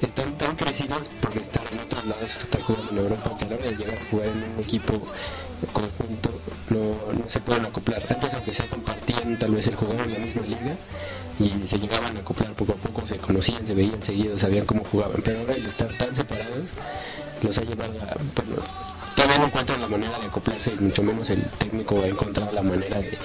Están 0.02 0.38
tan 0.38 0.56
crecidos 0.58 1.10
porque 1.22 1.40
están 1.40 1.64
en 1.72 1.80
otros 1.80 2.06
lados, 2.06 2.30
están 2.30 2.62
jugando 2.62 2.92
en 2.92 2.98
Europa, 2.98 3.38
que 3.40 3.46
a 3.46 3.48
la 3.48 3.56
hora 3.56 3.66
de 3.66 3.76
llegar 3.76 3.98
a 3.98 4.06
jugar 4.12 4.28
en 4.28 4.54
un 4.54 4.60
equipo 4.60 5.02
conjunto 5.72 6.30
no, 6.70 7.14
no 7.14 7.30
se 7.30 7.40
pueden 7.40 7.66
acoplar. 7.66 8.04
Antes, 8.10 8.34
aunque 8.34 8.54
sea 8.54 8.66
compartían 8.66 9.40
tal 9.40 9.56
vez 9.56 9.66
el 9.68 9.76
jugador 9.76 10.06
en 10.06 10.14
la 10.14 10.20
misma 10.20 10.42
liga 10.44 10.76
y 11.40 11.68
se 11.68 11.80
llegaban 11.80 12.16
a 12.18 12.20
acoplar 12.20 12.54
poco 12.54 12.74
a 12.74 12.76
poco, 12.76 13.08
se 13.08 13.18
conocían, 13.18 13.66
se 13.66 13.74
veían 13.74 14.02
seguidos, 14.02 14.42
sabían 14.42 14.66
cómo 14.66 14.84
jugaban. 14.86 15.22
Pero 15.24 15.40
ahora 15.40 15.54
el 15.54 15.66
estar 15.66 15.92
tan 15.98 16.14
separados 16.14 16.64
los 17.42 17.58
ha 17.58 17.62
llevado 17.62 17.94
a. 18.02 18.16
Bueno, 18.36 18.64
todavía 19.16 19.38
no 19.40 19.46
encuentran 19.46 19.82
la 19.82 19.88
manera 19.88 20.20
de 20.20 20.26
acoplarse, 20.28 20.72
mucho 20.80 21.04
menos 21.04 21.30
el 21.30 21.44
técnico 21.44 22.02
ha 22.02 22.08
encontrado 22.08 22.52
la 22.52 22.62
manera 22.62 23.00
de, 23.00 23.18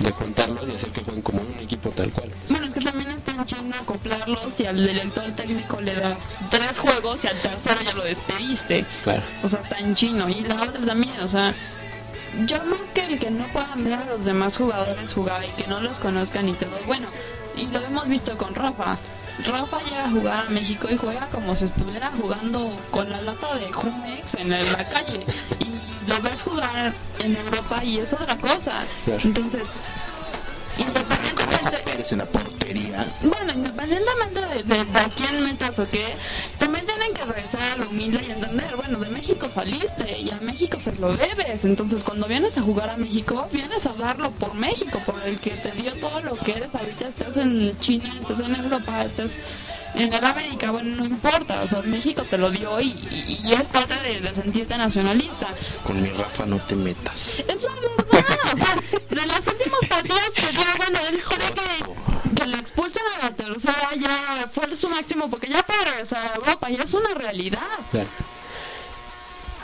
de 0.00 0.10
juntarlos 0.10 0.68
y 0.68 0.76
hacer 0.76 0.90
que 0.90 1.02
jueguen 1.02 1.22
como 1.22 1.40
un 1.40 1.58
equipo 1.60 1.90
tal 1.90 2.10
cual. 2.12 2.30
Bueno, 2.48 2.66
es 2.66 2.74
que 2.74 2.80
también 2.80 3.10
están 3.10 3.44
yendo 3.46 3.76
a 3.76 3.80
acoplarlos 3.80 4.60
y 4.60 4.66
al 4.66 4.86
director 4.86 5.24
técnico 5.36 5.80
le 5.80 5.94
das 5.94 6.18
tres 6.50 6.78
juegos 6.78 7.18
y 7.22 7.26
al 7.28 7.40
tercero 7.40 7.80
ya 7.84 7.92
lo 7.92 8.04
despediste. 8.04 8.84
Claro. 9.04 9.22
O 9.42 9.48
sea, 9.48 9.60
está 9.60 9.78
en 9.78 9.94
chino. 9.94 10.28
Y 10.28 10.40
la 10.40 10.62
otra 10.62 10.84
también, 10.84 11.12
o 11.22 11.28
sea, 11.28 11.54
yo 12.46 12.64
más 12.64 12.80
que 12.92 13.06
el 13.06 13.18
que 13.18 13.30
no 13.30 13.46
puedan 13.48 13.84
ver 13.84 13.94
a 13.94 14.04
los 14.06 14.24
demás 14.24 14.56
jugadores 14.56 15.12
jugar 15.12 15.44
y 15.44 15.62
que 15.62 15.68
no 15.68 15.80
los 15.80 15.98
conozcan 15.98 16.48
y 16.48 16.52
todo, 16.54 16.76
bueno, 16.86 17.06
y 17.56 17.66
lo 17.66 17.80
hemos 17.80 18.08
visto 18.08 18.36
con 18.36 18.54
Rafa. 18.54 18.96
Rafa 19.44 19.82
llega 19.82 20.04
a 20.04 20.10
jugar 20.10 20.46
a 20.46 20.50
México 20.50 20.88
y 20.90 20.96
juega 20.96 21.26
como 21.26 21.54
si 21.54 21.64
estuviera 21.64 22.10
jugando 22.20 22.76
con 22.90 23.10
la 23.10 23.20
lata 23.22 23.54
de 23.56 23.72
Jumex 23.72 24.34
en 24.34 24.50
la 24.50 24.84
calle. 24.88 25.26
Y 25.58 26.08
lo 26.08 26.22
ves 26.22 26.40
jugar 26.42 26.92
en 27.18 27.36
Europa 27.36 27.84
y 27.84 27.98
es 27.98 28.12
otra 28.12 28.36
cosa. 28.36 28.84
Claro. 29.04 29.20
Entonces, 29.24 29.62
independientemente... 30.78 31.90
Eres 31.90 32.12
en 32.12 32.18
la 32.18 32.26
portería. 32.26 33.12
Bueno, 33.22 33.52
independientemente 33.52 34.40
de, 34.40 34.62
de, 34.62 34.84
de 34.84 34.98
a 34.98 35.08
quién 35.10 35.44
metas 35.44 35.78
o 35.78 35.88
qué, 35.88 36.14
lo 37.26 37.88
humilde 37.88 38.22
y 38.26 38.30
entender, 38.30 38.76
bueno, 38.76 38.98
de 38.98 39.10
México 39.10 39.48
saliste 39.52 40.18
y 40.18 40.30
a 40.30 40.36
México 40.40 40.78
se 40.80 40.94
lo 40.96 41.16
debes. 41.16 41.64
Entonces, 41.64 42.04
cuando 42.04 42.26
vienes 42.26 42.56
a 42.58 42.62
jugar 42.62 42.90
a 42.90 42.96
México, 42.96 43.48
vienes 43.52 43.86
a 43.86 43.92
darlo 43.94 44.30
por 44.32 44.54
México, 44.54 45.00
por 45.06 45.20
el 45.24 45.38
que 45.38 45.50
te 45.50 45.70
dio 45.72 45.92
todo 45.96 46.20
lo 46.20 46.36
que 46.36 46.52
eres. 46.52 46.74
Ahorita 46.74 47.08
estás 47.08 47.36
en 47.36 47.78
China, 47.80 48.12
estás 48.20 48.40
en 48.40 48.54
Europa, 48.54 49.04
estás 49.04 49.30
en 49.94 50.12
el 50.12 50.24
América, 50.24 50.72
bueno, 50.72 50.96
no 50.96 51.04
importa, 51.04 51.62
o 51.62 51.68
sea, 51.68 51.80
México 51.82 52.24
te 52.28 52.36
lo 52.36 52.50
dio 52.50 52.80
y, 52.80 52.88
y, 53.10 53.38
y 53.44 53.52
es 53.52 53.68
parte 53.68 53.94
de, 53.94 54.20
de 54.20 54.34
sentirte 54.34 54.76
nacionalista. 54.76 55.48
Con 55.84 56.02
mi 56.02 56.08
Rafa 56.10 56.44
no 56.46 56.58
te 56.58 56.74
metas. 56.74 57.30
Es 57.38 57.46
la 57.46 57.74
verdad, 57.80 58.52
o 58.52 58.56
sea, 58.56 58.76
de 59.08 59.26
los 59.26 59.46
últimos 59.46 59.80
partidos 59.88 60.30
que 60.34 60.50
dio, 60.50 60.64
bueno, 60.78 60.98
él 61.08 61.22
cree 61.28 61.54
que, 61.54 62.13
expulsan 62.64 63.02
a 63.16 63.24
la 63.28 63.36
tercera 63.36 63.90
ya 64.00 64.50
fue 64.52 64.74
su 64.76 64.88
máximo, 64.88 65.30
porque 65.30 65.48
ya 65.48 65.62
para 65.62 65.84
regresar 65.84 66.32
a 66.32 66.34
Europa 66.36 66.68
ya 66.70 66.82
es 66.84 66.94
una 66.94 67.14
realidad. 67.14 67.60
Claro. 67.90 68.08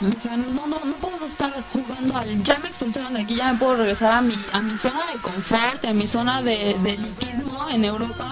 O 0.01 0.19
sea, 0.19 0.35
no, 0.35 0.65
no, 0.65 0.79
no 0.83 0.95
podemos 0.95 1.29
estar 1.29 1.53
jugando 1.73 2.17
al 2.17 2.43
ya 2.43 2.57
me 2.59 2.69
expulsaron 2.69 3.13
de 3.13 3.21
aquí, 3.21 3.35
ya 3.35 3.53
me 3.53 3.59
puedo 3.59 3.75
regresar 3.77 4.13
a 4.13 4.21
mi, 4.21 4.35
a 4.51 4.59
mi 4.59 4.75
zona 4.77 5.05
de 5.11 5.19
confort, 5.19 5.85
a 5.85 5.93
mi 5.93 6.07
zona 6.07 6.41
de, 6.41 6.75
de 6.81 6.93
elitismo 6.93 7.67
en 7.69 7.85
Europa, 7.85 8.31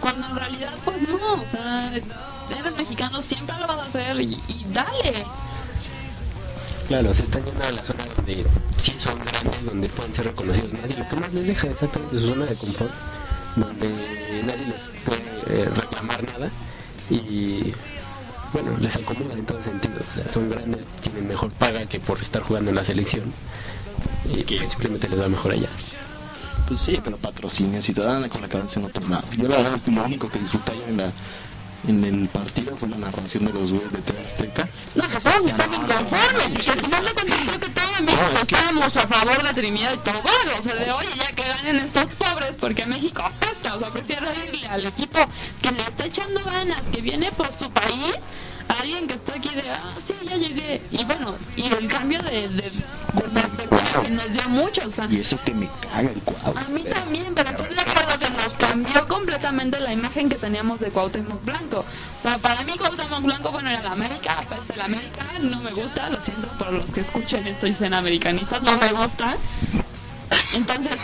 cuando 0.00 0.26
en 0.26 0.36
realidad 0.36 0.74
pues 0.84 1.00
no, 1.08 1.34
o 1.34 1.46
sea, 1.46 1.92
eres 1.94 2.76
mexicano, 2.76 3.22
siempre 3.22 3.56
lo 3.58 3.66
vas 3.68 3.78
a 3.78 3.82
hacer 3.82 4.20
y, 4.20 4.42
y 4.48 4.66
dale. 4.70 5.24
Claro, 6.88 7.12
se 7.14 7.22
están 7.22 7.44
yendo 7.44 7.64
a 7.64 7.72
la 7.72 7.84
zona 7.84 8.04
donde 8.16 8.46
sí 8.78 8.92
son 9.00 9.18
grandes, 9.20 9.64
donde 9.64 9.88
pueden 9.88 10.14
ser 10.14 10.24
reconocidos 10.26 10.72
más 10.72 10.90
y 10.90 10.94
lo 10.94 11.08
que 11.08 11.16
más 11.16 11.32
les 11.34 11.46
deja 11.46 11.66
exactamente 11.68 12.18
su 12.18 12.26
zona 12.26 12.46
de 12.46 12.56
confort, 12.56 12.94
donde 13.56 13.88
nadie 14.44 14.66
les 14.66 15.00
puede 15.04 15.22
eh, 15.48 15.64
reclamar 15.64 16.24
nada 16.24 16.50
y 17.10 17.72
bueno, 18.52 18.76
les 18.78 18.94
acomoda 18.96 19.34
en 19.34 19.44
todo 19.44 19.62
sentido. 19.62 19.94
O 20.00 20.14
sea, 20.14 20.32
son 20.32 20.48
grandes, 20.48 20.86
tienen 21.00 21.28
mejor 21.28 21.50
paga 21.52 21.86
que 21.86 22.00
por 22.00 22.20
estar 22.20 22.42
jugando 22.42 22.70
en 22.70 22.76
la 22.76 22.84
selección 22.84 23.32
y 24.24 24.42
que 24.44 24.58
simplemente 24.68 25.08
les 25.08 25.20
va 25.20 25.28
mejor 25.28 25.52
allá. 25.52 25.68
Pues 26.66 26.80
sí, 26.80 26.98
pero 27.02 27.16
patrocinios 27.16 27.88
y 27.88 27.92
dan 27.92 28.28
con 28.28 28.42
la 28.42 28.48
cabeza 28.48 28.80
en 28.80 28.86
otro 28.86 29.08
lado. 29.08 29.24
Yo 29.36 29.48
la 29.48 29.56
verdad, 29.58 29.78
lo 29.86 30.04
único 30.04 30.28
que 30.28 30.38
disfruté 30.38 30.72
yo 30.76 30.86
en 30.88 30.96
la 30.96 31.12
en 31.86 32.04
el 32.04 32.28
partido 32.28 32.76
fue 32.76 32.88
la 32.88 32.96
narración 32.96 33.44
de 33.44 33.52
los 33.52 33.70
güeyes 33.70 33.92
de 33.92 33.98
TV 33.98 34.18
Azteca. 34.18 34.68
No, 34.94 35.08
que 35.08 35.20
todos 35.20 35.46
están 35.46 35.74
inconformes 35.74 36.48
y 36.50 36.58
que 36.58 36.70
al 36.70 36.84
final 36.84 37.04
de 37.04 37.14
cuentas 37.14 37.40
creo 37.44 37.60
que 37.60 37.68
estábamos 38.42 38.96
a 38.96 39.06
favor 39.06 39.42
de 39.42 39.54
Trinidad 39.54 39.94
y 39.94 39.98
Tobago. 39.98 40.58
O 40.58 40.62
sea, 40.62 40.74
de 40.74 40.90
oye, 40.90 41.08
ya 41.16 41.32
que 41.32 41.42
ganen 41.42 41.78
estos 41.78 42.14
pobres 42.14 42.56
porque 42.56 42.86
México 42.86 43.22
apesta. 43.22 43.76
O 43.76 43.80
sea, 43.80 43.90
prefiero 43.90 44.26
irle 44.32 44.66
al 44.66 44.86
equipo 44.86 45.18
que 45.62 45.70
le 45.70 45.82
está 45.82 46.06
echando 46.06 46.44
ganas, 46.44 46.80
que 46.92 47.00
viene 47.00 47.32
por 47.32 47.52
su 47.52 47.70
país, 47.70 48.16
alguien 48.68 49.06
que 49.06 49.14
está 49.14 49.34
aquí 49.34 49.48
de, 49.54 49.70
ah, 49.70 49.94
sí, 50.04 50.14
ya 50.24 50.36
llegué. 50.36 50.82
Y 50.90 51.04
bueno, 51.04 51.34
y 51.56 51.64
el 51.66 51.88
cambio 51.88 52.22
de, 52.22 52.48
de, 52.48 52.62
de 52.62 53.22
perspectiva 53.32 54.02
que 54.02 54.10
nos 54.10 54.32
dio 54.32 54.48
mucho. 54.48 54.82
O 54.86 54.90
sea, 54.90 55.06
Y 55.10 55.20
eso 55.20 55.38
que 55.44 55.54
me 55.54 55.68
caga 55.80 56.00
el 56.10 56.20
cuadro. 56.22 56.58
a 56.58 56.64
mí 56.64 56.84
también, 56.84 57.34
pero 57.34 57.50
estoy 57.50 57.74
de 57.74 57.80
acuerdo 57.80 58.18
que 58.18 58.30
nos 58.30 58.52
cambió 58.54 59.08
completamente 59.08 59.80
la 59.80 59.92
imagen 59.92 60.28
que 60.28 60.36
teníamos 60.36 60.80
de 60.80 60.90
Cuauhtémoc 60.90 61.44
Blanco. 61.44 61.84
O 62.18 62.22
sea, 62.22 62.38
para 62.38 62.62
mí 62.62 62.72
Cuauhtémoc 62.76 63.22
Blanco, 63.22 63.50
bueno, 63.50 63.68
era 63.70 63.82
la 63.82 63.92
América, 63.92 64.36
aparte 64.38 64.72
de 64.72 64.78
la 64.78 64.84
América, 64.84 65.26
no 65.40 65.58
me 65.60 65.70
gusta, 65.72 66.08
lo 66.10 66.20
siento 66.20 66.48
por 66.58 66.72
los 66.72 66.90
que 66.90 67.00
escuchen 67.00 67.46
esto 67.46 67.66
y 67.66 67.74
sean 67.74 67.94
americanistas, 67.94 68.62
no 68.62 68.76
me 68.78 68.92
gusta. 68.92 69.36
Entonces, 70.52 70.98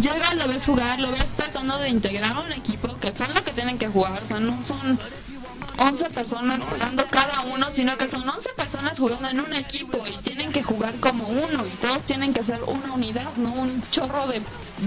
llegas, 0.00 0.34
lo 0.34 0.48
ves 0.48 0.64
jugar, 0.64 0.98
lo 1.00 1.10
ves 1.12 1.26
tratando 1.36 1.78
de 1.78 1.88
integrar 1.88 2.36
a 2.36 2.40
un 2.40 2.52
equipo 2.52 2.94
que 2.98 3.12
son 3.14 3.32
los 3.34 3.42
que 3.42 3.52
tienen 3.52 3.78
que 3.78 3.88
jugar, 3.88 4.22
o 4.22 4.26
sea, 4.26 4.40
no 4.40 4.60
son 4.62 4.98
11 5.78 6.10
personas 6.10 6.60
jugando 6.62 7.06
cada 7.08 7.40
uno, 7.42 7.70
sino 7.72 7.96
que 7.96 8.08
son 8.08 8.28
11 8.28 8.48
personas 8.56 8.98
jugando 8.98 9.28
en 9.28 9.40
un 9.40 9.52
equipo 9.54 10.02
y 10.06 10.16
tienen 10.22 10.52
que 10.52 10.62
jugar 10.62 10.94
como 11.00 11.24
uno 11.26 11.66
y 11.66 11.70
todos 11.80 12.02
tienen 12.02 12.32
que 12.34 12.44
ser 12.44 12.62
una 12.64 12.92
unidad, 12.92 13.34
no 13.36 13.52
un 13.52 13.82
chorro 13.90 14.26
de 14.26 14.42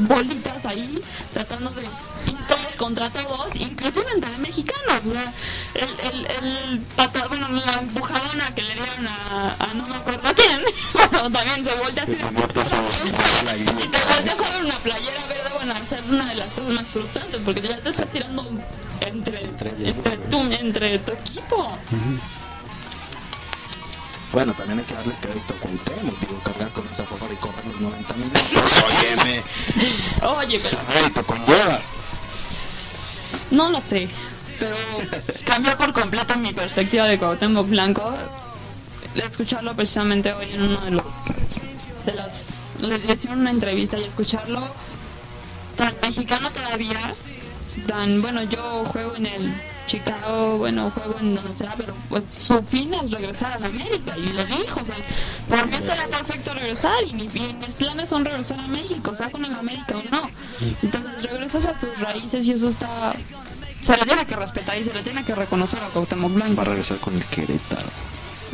bolitas 0.07 0.65
ahí 0.65 1.01
tratando 1.33 1.69
de 1.71 1.83
ir 1.83 2.37
todos 2.47 2.75
contra 2.77 3.09
todos, 3.09 3.47
inclusive 3.55 4.05
entre 4.13 4.37
mexicanos. 4.37 5.01
sea, 5.11 5.33
el, 5.73 5.99
el, 5.99 6.25
el 6.45 6.79
pata- 6.95 7.27
bueno, 7.27 7.47
la 7.49 7.79
empujadona 7.79 8.53
que 8.53 8.61
le 8.61 8.73
dieron 8.75 9.07
a, 9.07 9.55
a 9.59 9.73
no 9.73 9.87
me 9.87 9.95
acuerdo 9.95 10.27
a 10.27 10.33
quién, 10.33 10.61
bueno, 10.93 11.31
también 11.31 11.65
se 11.65 11.75
voltea 11.75 12.03
así 12.03 12.13
y 12.13 13.87
te 13.89 13.97
volteas 14.05 14.39
a 14.39 14.49
ver 14.53 14.63
una 14.65 14.75
playera 14.75 15.25
verde, 15.27 15.49
bueno, 15.55 15.73
a 15.73 15.79
ser 15.85 16.03
una 16.09 16.25
de 16.25 16.35
las 16.35 16.47
cosas 16.53 16.71
más 16.73 16.87
frustrantes, 16.87 17.41
porque 17.43 17.61
ya 17.61 17.81
te 17.81 17.89
está 17.89 18.05
tirando 18.05 18.47
entre, 19.01 19.43
Entre 19.43 19.89
entre, 19.89 20.17
tu, 20.17 20.37
entre 20.39 20.99
tu 20.99 21.11
equipo. 21.11 21.77
Bueno, 24.31 24.53
también 24.53 24.79
hay 24.79 24.85
que 24.85 24.93
darle 24.93 25.13
crédito 25.21 25.53
a 25.53 25.57
Cuauhtémoc, 25.61 26.19
digo, 26.19 26.39
cargar 26.43 26.69
con 26.71 26.85
esa 26.91 27.03
forma 27.03 27.27
y 27.31 27.35
correr 27.37 27.65
los 27.67 27.79
90 27.81 28.13
minutos. 28.15 28.41
Óyeme, 28.87 29.41
Oye, 30.23 30.59
pero 30.61 30.77
mérito 30.93 31.23
conlleva. 31.25 31.79
no 33.51 33.69
lo 33.69 33.79
sé, 33.79 34.09
pero 34.59 34.75
cambió 35.45 35.77
por 35.77 35.93
completo 35.93 36.35
mi 36.35 36.51
perspectiva 36.51 37.05
de 37.05 37.17
Cuauhtémoc 37.17 37.69
Blanco. 37.69 38.13
Escucharlo 39.15 39.73
precisamente 39.73 40.33
hoy 40.33 40.51
en 40.53 40.63
uno 40.63 40.81
de 40.81 40.91
los 40.91 41.25
de 42.05 42.13
las 42.13 42.33
le 42.79 42.97
hicieron 43.13 43.39
una 43.39 43.51
entrevista 43.51 43.97
y 43.97 44.03
escucharlo 44.03 44.61
tan 45.77 45.93
mexicano 46.01 46.51
todavía 46.51 47.13
tan 47.87 48.21
bueno 48.21 48.43
yo 48.43 48.85
juego 48.85 49.15
en 49.15 49.25
el 49.25 49.53
Chicago 49.87 50.57
bueno 50.59 50.89
juego 50.91 51.15
en 51.19 51.35
donde 51.35 51.55
sea 51.55 51.73
pero 51.77 51.93
pues 52.09 52.23
su 52.29 52.61
fin 52.63 52.93
es 52.93 53.11
regresar 53.11 53.53
a 53.53 53.59
la 53.59 53.67
América 53.67 54.17
y 54.17 54.31
lo 54.33 54.45
dijo 54.45 54.79
o 54.81 54.85
sea 54.85 54.95
por 55.49 55.67
mí 55.67 55.75
estaría 55.75 56.07
perfecto 56.07 56.53
regresar 56.53 57.03
y, 57.05 57.13
mi- 57.13 57.23
y 57.33 57.53
mis 57.53 57.75
planes 57.75 58.09
son 58.09 58.25
regresar 58.25 58.59
a 58.59 58.67
México 58.67 59.13
sea 59.13 59.29
con 59.29 59.45
el 59.45 59.53
América 59.53 59.97
o 59.97 60.03
no 60.09 60.29
entonces 60.81 61.23
regresas 61.29 61.65
a 61.65 61.73
tus 61.73 61.99
raíces 61.99 62.45
y 62.45 62.51
eso 62.53 62.69
está 62.69 63.13
se 63.83 63.97
le 63.97 64.05
tiene 64.05 64.25
que 64.25 64.35
respetar 64.35 64.77
y 64.77 64.83
se 64.83 64.93
le 64.93 65.03
tiene 65.03 65.23
que 65.23 65.35
reconocer 65.35 65.79
a 65.83 65.87
Cuauhtémoc 65.89 66.33
Blanco 66.33 66.55
Va 66.55 66.61
a 66.63 66.65
regresar 66.65 66.97
con 66.97 67.13
el 67.15 67.23
Querétaro. 67.25 67.85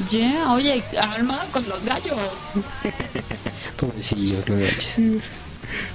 yeah, 0.10 0.52
oye 0.52 0.84
armado 1.00 1.46
con 1.54 1.68
los 1.70 1.86
gallos 1.86 2.18
Pobrecillos, 3.78 4.48
no 4.48 4.56
manches. 4.56 5.24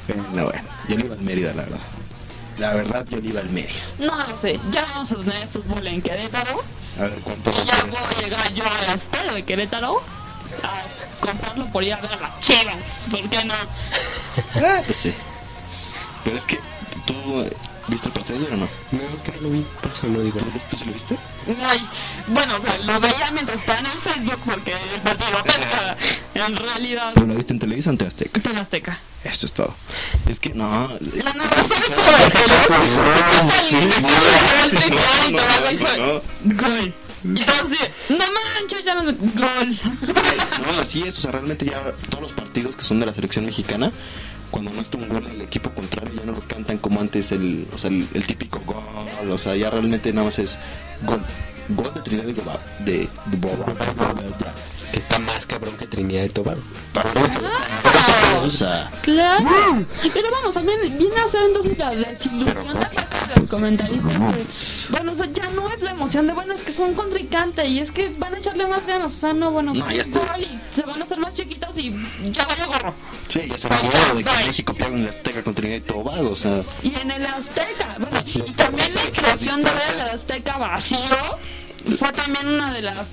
Bueno, 0.09 0.25
bueno, 0.45 0.63
yo 0.89 0.97
le 0.97 1.05
iba 1.05 1.15
al 1.15 1.21
Mérida, 1.21 1.53
la 1.53 1.63
verdad. 1.65 1.81
La 2.59 2.73
verdad, 2.73 3.05
yo 3.09 3.19
le 3.21 3.29
iba 3.29 3.41
al 3.41 3.51
Mérida. 3.51 3.81
no 3.99 4.17
lo 4.17 4.37
sé 4.41 4.59
ya 4.71 4.83
vamos 4.87 5.11
a 5.13 5.17
tener 5.17 5.49
fútbol 5.49 5.87
en 5.87 6.01
Querétaro 6.01 6.61
A 6.99 7.03
ver 7.03 7.19
cuánto 7.23 7.51
Y 7.51 7.67
ya 7.67 7.85
voy 7.85 7.97
a 7.97 8.21
llegar 8.23 8.55
yo 8.55 8.65
al 8.65 8.99
estadio 8.99 9.35
de 9.35 9.45
Querétaro 9.45 10.03
a 10.63 11.25
comprarlo 11.25 11.67
por 11.73 11.83
ir 11.83 11.93
a 11.93 12.01
ver 12.01 12.13
a 12.13 12.17
las 12.17 12.41
chivas. 12.41 12.77
¿Por 13.11 13.29
qué 13.29 13.45
no? 13.45 13.55
Ah, 14.55 14.81
pues 14.85 14.97
sí. 14.97 15.13
Pero 16.25 16.37
es 16.37 16.43
que, 16.45 16.59
¿tú 17.07 17.51
viste 17.89 18.09
el 18.09 18.13
partido 18.15 18.39
o 18.53 18.57
no? 18.57 18.69
No, 18.93 19.01
es 19.17 19.23
que 19.23 19.33
no 19.33 19.41
lo 19.43 19.51
vi, 19.51 19.65
por 19.83 19.93
eso 19.93 20.07
no 20.09 20.21
digo. 20.21 20.39
¿Tú, 20.41 20.51
tú 20.71 20.77
sí 20.77 20.85
lo 20.85 20.93
viste? 20.93 21.17
Ay, 21.65 21.87
bueno, 22.29 22.57
o 22.57 22.61
sea, 22.61 22.79
lo 22.79 23.01
veía 23.01 23.31
mientras 23.33 23.59
estaba 23.59 23.79
en 23.81 23.87
el 23.87 23.93
Facebook 23.93 24.41
porque 24.45 24.73
el 24.73 25.01
partido 25.01 25.43
pesa. 25.45 25.97
En 26.35 26.57
realidad, 26.57 27.13
¿Pero 27.15 27.27
lo 27.27 27.35
viste 27.35 27.53
en 27.53 27.59
Televisa 27.59 27.91
o 27.91 27.93
en 27.93 28.07
Azteca? 28.07 28.41
en 28.51 28.57
Azteca. 28.57 29.01
Esto 29.25 29.47
es 29.47 29.53
todo. 29.53 29.75
Es 30.29 30.39
que 30.39 30.51
no. 30.55 30.89
La 31.01 31.33
narración 31.33 31.83
estuvo 31.83 32.05
de 34.81 34.91
no, 35.99 36.23
Gol. 36.55 36.95
Y 37.25 37.45
todos 37.45 37.61
así, 37.63 37.77
no 38.11 38.25
manches, 38.33 38.85
ya 38.85 38.95
no 38.95 39.05
Gol. 39.05 39.79
No, 40.63 40.81
así 40.81 41.03
es, 41.03 41.19
o 41.19 41.21
sea, 41.23 41.33
realmente 41.33 41.67
ya 41.67 41.93
todos 42.09 42.23
los 42.23 42.33
partidos 42.33 42.77
que 42.77 42.83
son 42.83 43.01
de 43.01 43.07
la 43.07 43.13
selección 43.13 43.47
mexicana, 43.47 43.91
cuando 44.51 44.71
no 44.71 44.83
un 44.97 45.09
gol 45.09 45.25
del 45.25 45.41
equipo 45.43 45.71
contrario, 45.71 46.15
ya 46.15 46.25
no 46.25 46.33
lo 46.33 46.41
cantan 46.41 46.79
como 46.79 47.01
antes 47.01 47.33
el, 47.33 47.67
o 47.73 47.79
sea, 47.79 47.91
el, 47.91 48.07
el 48.15 48.27
típico 48.27 48.61
gol, 48.61 49.31
o 49.31 49.39
sea, 49.39 49.55
ya 49.57 49.71
realmente 49.71 50.13
nada 50.13 50.27
más 50.27 50.39
es 50.39 50.59
gol, 51.03 51.21
gol 51.69 51.93
de 51.95 52.01
Trinidad 52.01 52.29
y 52.29 52.35
Tobago, 52.35 52.61
de, 52.85 53.09
de 53.27 53.37
Tobago, 53.37 54.23
ya. 54.39 54.55
Que 54.97 55.01
está 55.01 55.19
más 55.19 55.45
cabrón 55.45 55.77
que 55.77 55.87
Trinidad 55.87 56.25
y 56.25 56.29
Tobago. 56.31 56.63
O 58.43 58.49
sea, 58.51 58.91
Claro. 59.03 59.85
Pero 60.03 60.31
vamos, 60.33 60.55
también 60.55 60.79
viene 60.97 61.17
a 61.21 61.29
ser 61.29 61.43
entonces 61.43 61.77
la 61.77 61.91
desilusión 61.91 62.79
de 62.81 62.87
parte 62.87 63.35
de 63.35 63.41
los 63.41 63.51
comentaristas. 63.51 64.87
bueno, 64.89 65.13
o 65.13 65.15
sea, 65.17 65.27
ya 65.35 65.51
no 65.51 65.71
es 65.71 65.83
la 65.83 65.91
emoción 65.91 66.27
de, 66.27 66.33
bueno, 66.33 66.55
es 66.55 66.63
que 66.63 66.73
son 66.73 66.95
contrincante 66.95 67.67
y 67.67 67.81
es 67.81 67.93
que 67.93 68.09
van 68.19 68.37
a 68.37 68.39
echarle 68.39 68.67
más 68.69 68.87
ganas. 68.87 69.15
O 69.15 69.19
sea, 69.21 69.35
no, 69.35 69.51
bueno, 69.51 69.75
No, 69.75 69.91
ya 69.91 70.01
está. 70.01 70.39
y 70.39 70.59
se 70.75 70.81
van 70.81 70.99
a 70.99 71.05
hacer 71.05 71.19
más 71.19 71.35
chiquitos 71.35 71.77
y 71.77 71.93
ya 72.31 72.47
vaya 72.47 72.65
gorro. 72.65 72.95
sí, 73.29 73.41
ya 73.51 73.59
se 73.59 73.67
habló 73.67 74.15
de 74.15 74.25
que 74.25 74.31
México 74.47 74.73
pierda 74.73 74.97
en 74.97 75.09
Azteca 75.09 75.43
con 75.45 75.55
Trinidad 75.55 75.77
y 75.77 75.81
Tobago, 75.83 76.31
o 76.31 76.37
sea, 76.37 76.63
Y 76.83 76.99
en 76.99 77.11
el 77.11 77.27
Azteca, 77.27 77.97
bueno, 77.99 78.23
y 78.25 78.51
también 78.53 78.95
la 78.95 79.11
creación 79.13 79.63
de 79.63 79.71
ver 79.75 79.93
el 79.95 80.01
Azteca 80.01 80.57
vacío 80.57 80.99
fue 81.99 82.11
también 82.13 82.49
una 82.49 82.73
de 82.73 82.81
las 82.83 83.07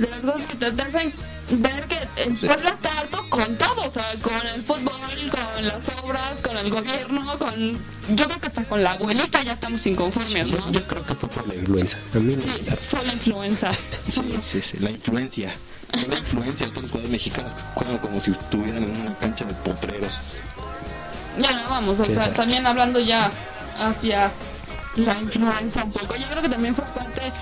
de 0.00 0.08
las 0.10 0.18
cosas 0.20 0.46
que 0.46 0.56
te 0.56 0.82
hacen 0.82 1.12
ver 1.50 1.84
que 1.84 1.98
el 2.22 2.36
Sí. 2.36 2.46
pueblo 2.46 2.68
está 2.70 2.98
harto 3.00 3.24
con 3.28 3.58
todo, 3.58 3.88
o 3.88 3.90
sea, 3.90 4.12
con 4.22 4.46
el 4.46 4.62
fútbol, 4.62 5.30
con 5.30 5.66
las 5.66 5.88
obras, 6.02 6.40
con 6.40 6.56
el 6.56 6.70
gobierno, 6.70 7.38
con 7.38 7.72
yo 7.72 8.24
creo 8.26 8.40
que 8.40 8.46
hasta 8.46 8.64
con 8.64 8.82
la 8.82 8.92
abuelita 8.92 9.42
ya 9.42 9.52
estamos 9.52 9.84
inconformes, 9.86 10.50
¿no? 10.52 10.70
Yo 10.72 10.86
creo 10.86 11.02
que 11.02 11.14
fue 11.14 11.28
por 11.28 11.48
la 11.48 11.54
influenza. 11.54 11.96
A 12.14 12.18
mí 12.18 12.36
no 12.36 12.42
Sí, 12.42 12.60
da. 12.64 12.76
fue 12.90 13.04
la 13.04 13.12
influenza. 13.14 13.72
sí, 14.08 14.22
sí, 14.50 14.62
sí, 14.62 14.76
la 14.78 14.90
influencia. 14.90 15.54
La 16.08 16.18
influencia 16.18 16.66
de 16.66 16.72
estos 16.72 16.82
jugadores 16.84 17.10
mexicanos 17.10 17.52
juegan 17.74 17.98
como 17.98 18.20
si 18.20 18.30
estuvieran 18.30 18.84
en 18.84 19.00
una 19.00 19.18
cancha 19.18 19.44
de 19.44 19.54
potreros. 19.54 20.12
Ya 21.38 21.52
no 21.62 21.68
vamos, 21.68 21.98
o 22.00 22.04
sea, 22.06 22.32
también 22.32 22.64
hablando 22.66 23.00
ya 23.00 23.30
hacia 23.78 24.30
la 24.96 25.18
influencia 25.18 25.84
un 25.84 25.92
poco. 25.92 26.14
Yo 26.16 26.26
creo 26.28 26.42
que 26.42 26.48
también 26.48 26.74
fue 26.74 26.84
parte, 26.86 27.32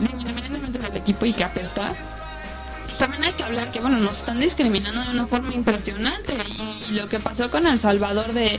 independientemente 0.00 0.78
del 0.78 0.96
equipo 0.96 1.26
y 1.26 1.32
que 1.32 1.44
apesta, 1.44 1.94
también 2.98 3.24
hay 3.24 3.32
que 3.32 3.44
hablar 3.44 3.70
que, 3.70 3.80
bueno, 3.80 3.98
nos 3.98 4.18
están 4.18 4.40
discriminando 4.40 5.00
de 5.00 5.10
una 5.10 5.26
forma 5.26 5.54
impresionante. 5.54 6.36
Y 6.90 6.92
lo 6.94 7.06
que 7.06 7.20
pasó 7.20 7.48
con 7.50 7.66
El 7.66 7.80
Salvador 7.80 8.32
de 8.32 8.58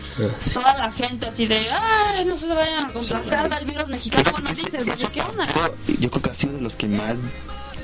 toda 0.53 0.77
la 0.77 0.91
gente 0.91 1.27
así 1.27 1.45
de, 1.45 1.69
ay, 1.69 2.25
no 2.25 2.37
se 2.37 2.47
vayan 2.47 2.85
a 2.85 2.93
contagiar 2.93 3.49
del 3.49 3.65
virus 3.65 3.87
mexicano. 3.89 4.31
Bueno, 4.31 4.53
dices, 4.53 4.81
oye, 4.81 5.07
¿qué 5.13 5.21
onda? 5.21 5.71
Yo 5.99 6.09
creo 6.09 6.21
que 6.21 6.29
ha 6.31 6.33
sido 6.33 6.53
de 6.53 6.61
los 6.61 6.75
que 6.75 6.87
más, 6.87 7.17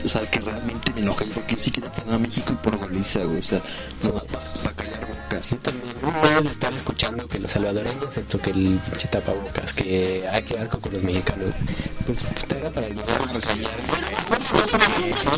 o 0.05 0.09
sea, 0.09 0.21
que 0.29 0.39
realmente 0.39 0.91
me 0.93 1.01
enoja, 1.01 1.25
porque 1.33 1.55
yo 1.55 1.63
sí 1.63 1.71
quiero 1.71 1.91
poner 1.91 2.15
a 2.15 2.19
México 2.19 2.53
y 2.53 2.55
por 2.55 2.77
goliza, 2.77 3.23
güey, 3.23 3.39
o 3.39 3.43
sea, 3.43 3.61
nomás 4.03 4.25
para, 4.27 4.53
para 4.53 4.75
callar 4.75 5.05
tapabocas. 5.25 5.45
Sí, 5.45 5.55
también. 5.55 5.93
Una 6.01 6.39
vez 6.39 6.51
estar 6.51 6.73
escuchando 6.73 7.27
que 7.27 7.39
los 7.39 7.51
salvadoreños, 7.51 8.17
esto 8.17 8.39
que 8.39 8.51
el 8.51 8.79
pinche 8.89 9.07
tapabocas, 9.07 9.73
que 9.73 10.27
hay 10.31 10.43
que 10.43 10.55
dar 10.55 10.69
con 10.69 10.93
los 10.93 11.03
mexicanos. 11.03 11.53
Pues 12.05 12.23
puta, 12.23 12.57
era 12.57 12.69
para 12.69 12.87
ayudar 12.87 13.21
a 13.21 13.25
reseñar. 13.25 13.75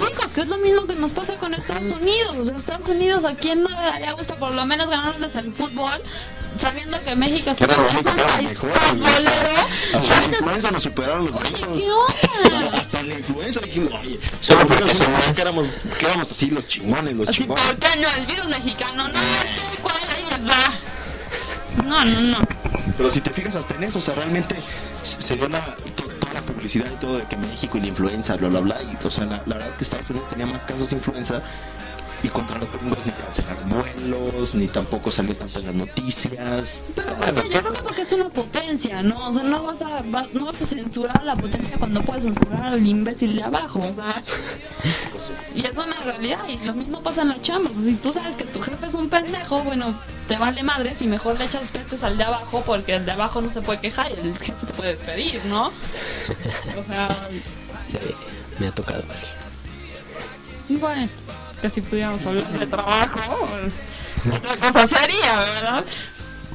chicos, 0.10 0.34
que 0.34 0.41
es 0.41 0.47
lo 0.47 0.58
mismo 0.58 0.86
que 0.86 0.95
nos 0.95 1.13
pasa 1.13 1.36
con 1.36 1.53
Estados 1.53 1.91
Unidos. 1.91 2.36
O 2.38 2.43
sea, 2.43 2.56
Estados 2.56 2.88
Unidos, 2.88 3.23
¿a 3.23 3.36
quién 3.36 3.63
no 3.63 3.69
le 3.69 3.75
daría 3.75 4.12
gusto 4.13 4.36
por 4.36 4.53
lo 4.53 4.65
menos 4.65 4.89
ganarles 4.89 5.36
el 5.36 5.53
fútbol? 5.53 6.01
Sabiendo 6.60 7.01
que 7.03 7.15
México 7.15 7.51
es 7.51 7.62
un 7.62 7.67
país 7.67 8.43
mejor, 8.43 8.80
futbolero. 8.80 10.71
Nos 10.71 10.84
superaron 10.84 11.27
los 11.27 11.36
Oye. 11.36 11.51
¿qué 11.51 11.91
onda? 11.91 12.37
Influenza 13.27 13.59
dijimos, 13.61 13.93
oye, 14.01 14.19
Solo 14.41 14.67
porque 14.67 14.93
somos- 14.95 15.35
que 15.35 15.41
éramos, 15.41 15.67
que 15.99 16.05
éramos 16.05 16.31
así 16.31 16.49
los 16.49 16.67
chingones, 16.67 17.13
los 17.15 17.27
Así, 17.29 17.39
chingones. 17.41 17.65
¿por 17.65 17.77
qué 17.79 17.87
no? 17.99 18.09
El 18.15 18.25
virus 18.25 18.47
mexicano, 18.47 19.07
no, 19.07 19.19
¿cuál 19.81 19.95
ahí 20.09 20.25
va? 20.47 21.83
No, 21.83 22.05
no, 22.05 22.21
no. 22.21 22.47
Pero 22.97 23.09
si 23.09 23.21
te 23.21 23.29
fijas 23.31 23.55
hasta 23.55 23.75
en 23.75 23.83
eso, 23.83 23.99
o 23.99 24.01
sea, 24.01 24.15
realmente 24.15 24.55
se 25.03 25.21
se 25.21 25.35
dio 25.35 25.47
la, 25.49 25.75
to- 25.95 26.07
toda 26.19 26.33
la 26.33 26.41
publicidad 26.41 26.87
y 26.91 26.95
todo 26.99 27.17
de 27.17 27.25
que 27.25 27.37
México 27.37 27.77
y 27.77 27.81
la 27.81 27.87
influenza, 27.87 28.35
bla, 28.37 28.49
bla, 28.49 28.59
bla. 28.61 28.77
Y, 28.81 29.05
o 29.05 29.11
sea, 29.11 29.25
la, 29.25 29.41
la 29.45 29.55
verdad 29.57 29.75
que 29.77 29.83
Estados 29.83 30.09
Unidos 30.09 30.29
tenía 30.29 30.45
más 30.47 30.63
casos 30.63 30.89
de 30.89 30.95
influenza 30.95 31.41
y 32.23 32.30
contra 32.30 32.58
los 32.60 32.71
gringos 32.71 32.97
ni 33.06 33.12
cancelaron 33.12 33.69
vuelos, 33.69 34.56
ni 34.56 34.67
tampoco 34.67 35.12
salió 35.12 35.36
tanto 35.36 35.60
en 35.60 35.65
las 35.67 35.75
noticias. 35.75 36.80
Pero 36.95 37.43
yo 37.49 37.60
creo 37.62 37.73
que 37.73 37.82
porque 37.84 38.01
es 38.01 38.12
una 38.13 38.30
potencia, 38.30 39.03
¿no? 39.03 39.30
O 39.30 39.34
sea, 39.34 39.43
no 39.43 39.63
vas 39.63 39.82
a, 39.82 40.01
va- 40.13 40.25
no 40.34 40.45
vas 40.47 40.62
a 40.62 40.67
censurar 40.67 41.19
a 41.21 41.23
la 41.25 41.36
potencia 41.36 41.77
cuando 41.77 42.01
puedes 42.01 42.23
censurar 42.23 42.65
al 42.73 42.86
imbécil 42.86 43.36
de 43.36 43.43
abajo, 43.43 43.80
o 43.80 43.93
sea. 43.95 44.21
Y 45.53 45.65
es 45.65 45.77
una 45.77 45.99
realidad, 46.06 46.39
y 46.47 46.58
lo 46.65 46.73
mismo 46.73 47.01
pasa 47.03 47.21
en 47.21 47.30
las 47.30 47.41
chambas. 47.41 47.71
O 47.73 47.75
sea, 47.75 47.84
si 47.84 47.95
tú 47.95 48.12
sabes 48.12 48.36
que 48.36 48.45
tu 48.45 48.62
jefe 48.62 48.86
es 48.88 48.93
un 48.95 49.10
pendejo, 49.10 49.63
bueno, 49.63 49.99
te 50.27 50.38
vale 50.38 50.63
madres 50.63 51.01
y 51.01 51.08
mejor 51.08 51.38
le 51.38 51.45
echas 51.45 51.67
pestes 51.69 52.03
al 52.03 52.17
de 52.17 52.23
abajo 52.23 52.63
porque 52.65 52.95
el 52.95 53.06
de 53.06 53.12
abajo 53.12 53.41
no 53.41 53.53
se 53.53 53.62
puede 53.62 53.80
quejar 53.80 54.10
y 54.12 54.13
el 54.27 54.38
jefe 54.39 54.65
te 54.65 54.73
puede 54.73 54.95
despedir, 54.95 55.45
¿no? 55.45 55.67
O 55.67 56.84
sea, 56.84 57.30
Sí, 57.91 57.97
me 58.60 58.67
ha 58.67 58.71
tocado. 58.71 59.03
bueno, 60.67 61.08
que 61.62 61.70
si 61.70 61.82
pudiéramos 61.82 62.26
hablar 62.26 62.60
de 62.60 62.67
trabajo, 62.67 63.48
otra 64.26 64.56
cosa 64.58 64.88
sería, 64.88 65.39
¿verdad? 65.39 65.86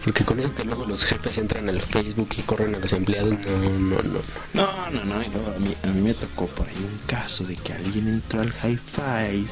Porque 0.05 0.25
con 0.25 0.41
eso 0.41 0.53
que 0.55 0.65
luego 0.65 0.85
los 0.85 1.05
jefes 1.05 1.38
entran 1.38 1.69
al 1.69 1.81
Facebook 1.81 2.29
y 2.37 2.43
corren 2.43 2.75
a 2.75 2.79
los 2.79 2.93
empleados, 2.93 3.35
no, 3.38 3.59
no, 3.79 3.99
no. 4.01 4.21
No, 4.53 4.91
no, 4.91 5.05
no, 5.05 5.23
y 5.23 5.29
luego 5.29 5.53
a 5.55 5.59
mí, 5.61 5.75
a 5.85 5.87
mí 5.88 6.01
me 6.01 6.12
tocó 6.12 6.47
por 6.49 6.69
ahí 6.69 6.75
un 6.77 6.99
caso 7.07 7.45
de 7.45 7.55
que 7.55 7.73
alguien 7.73 8.09
entró 8.09 8.41
al 8.41 8.51
high 8.51 8.77
five 8.77 9.47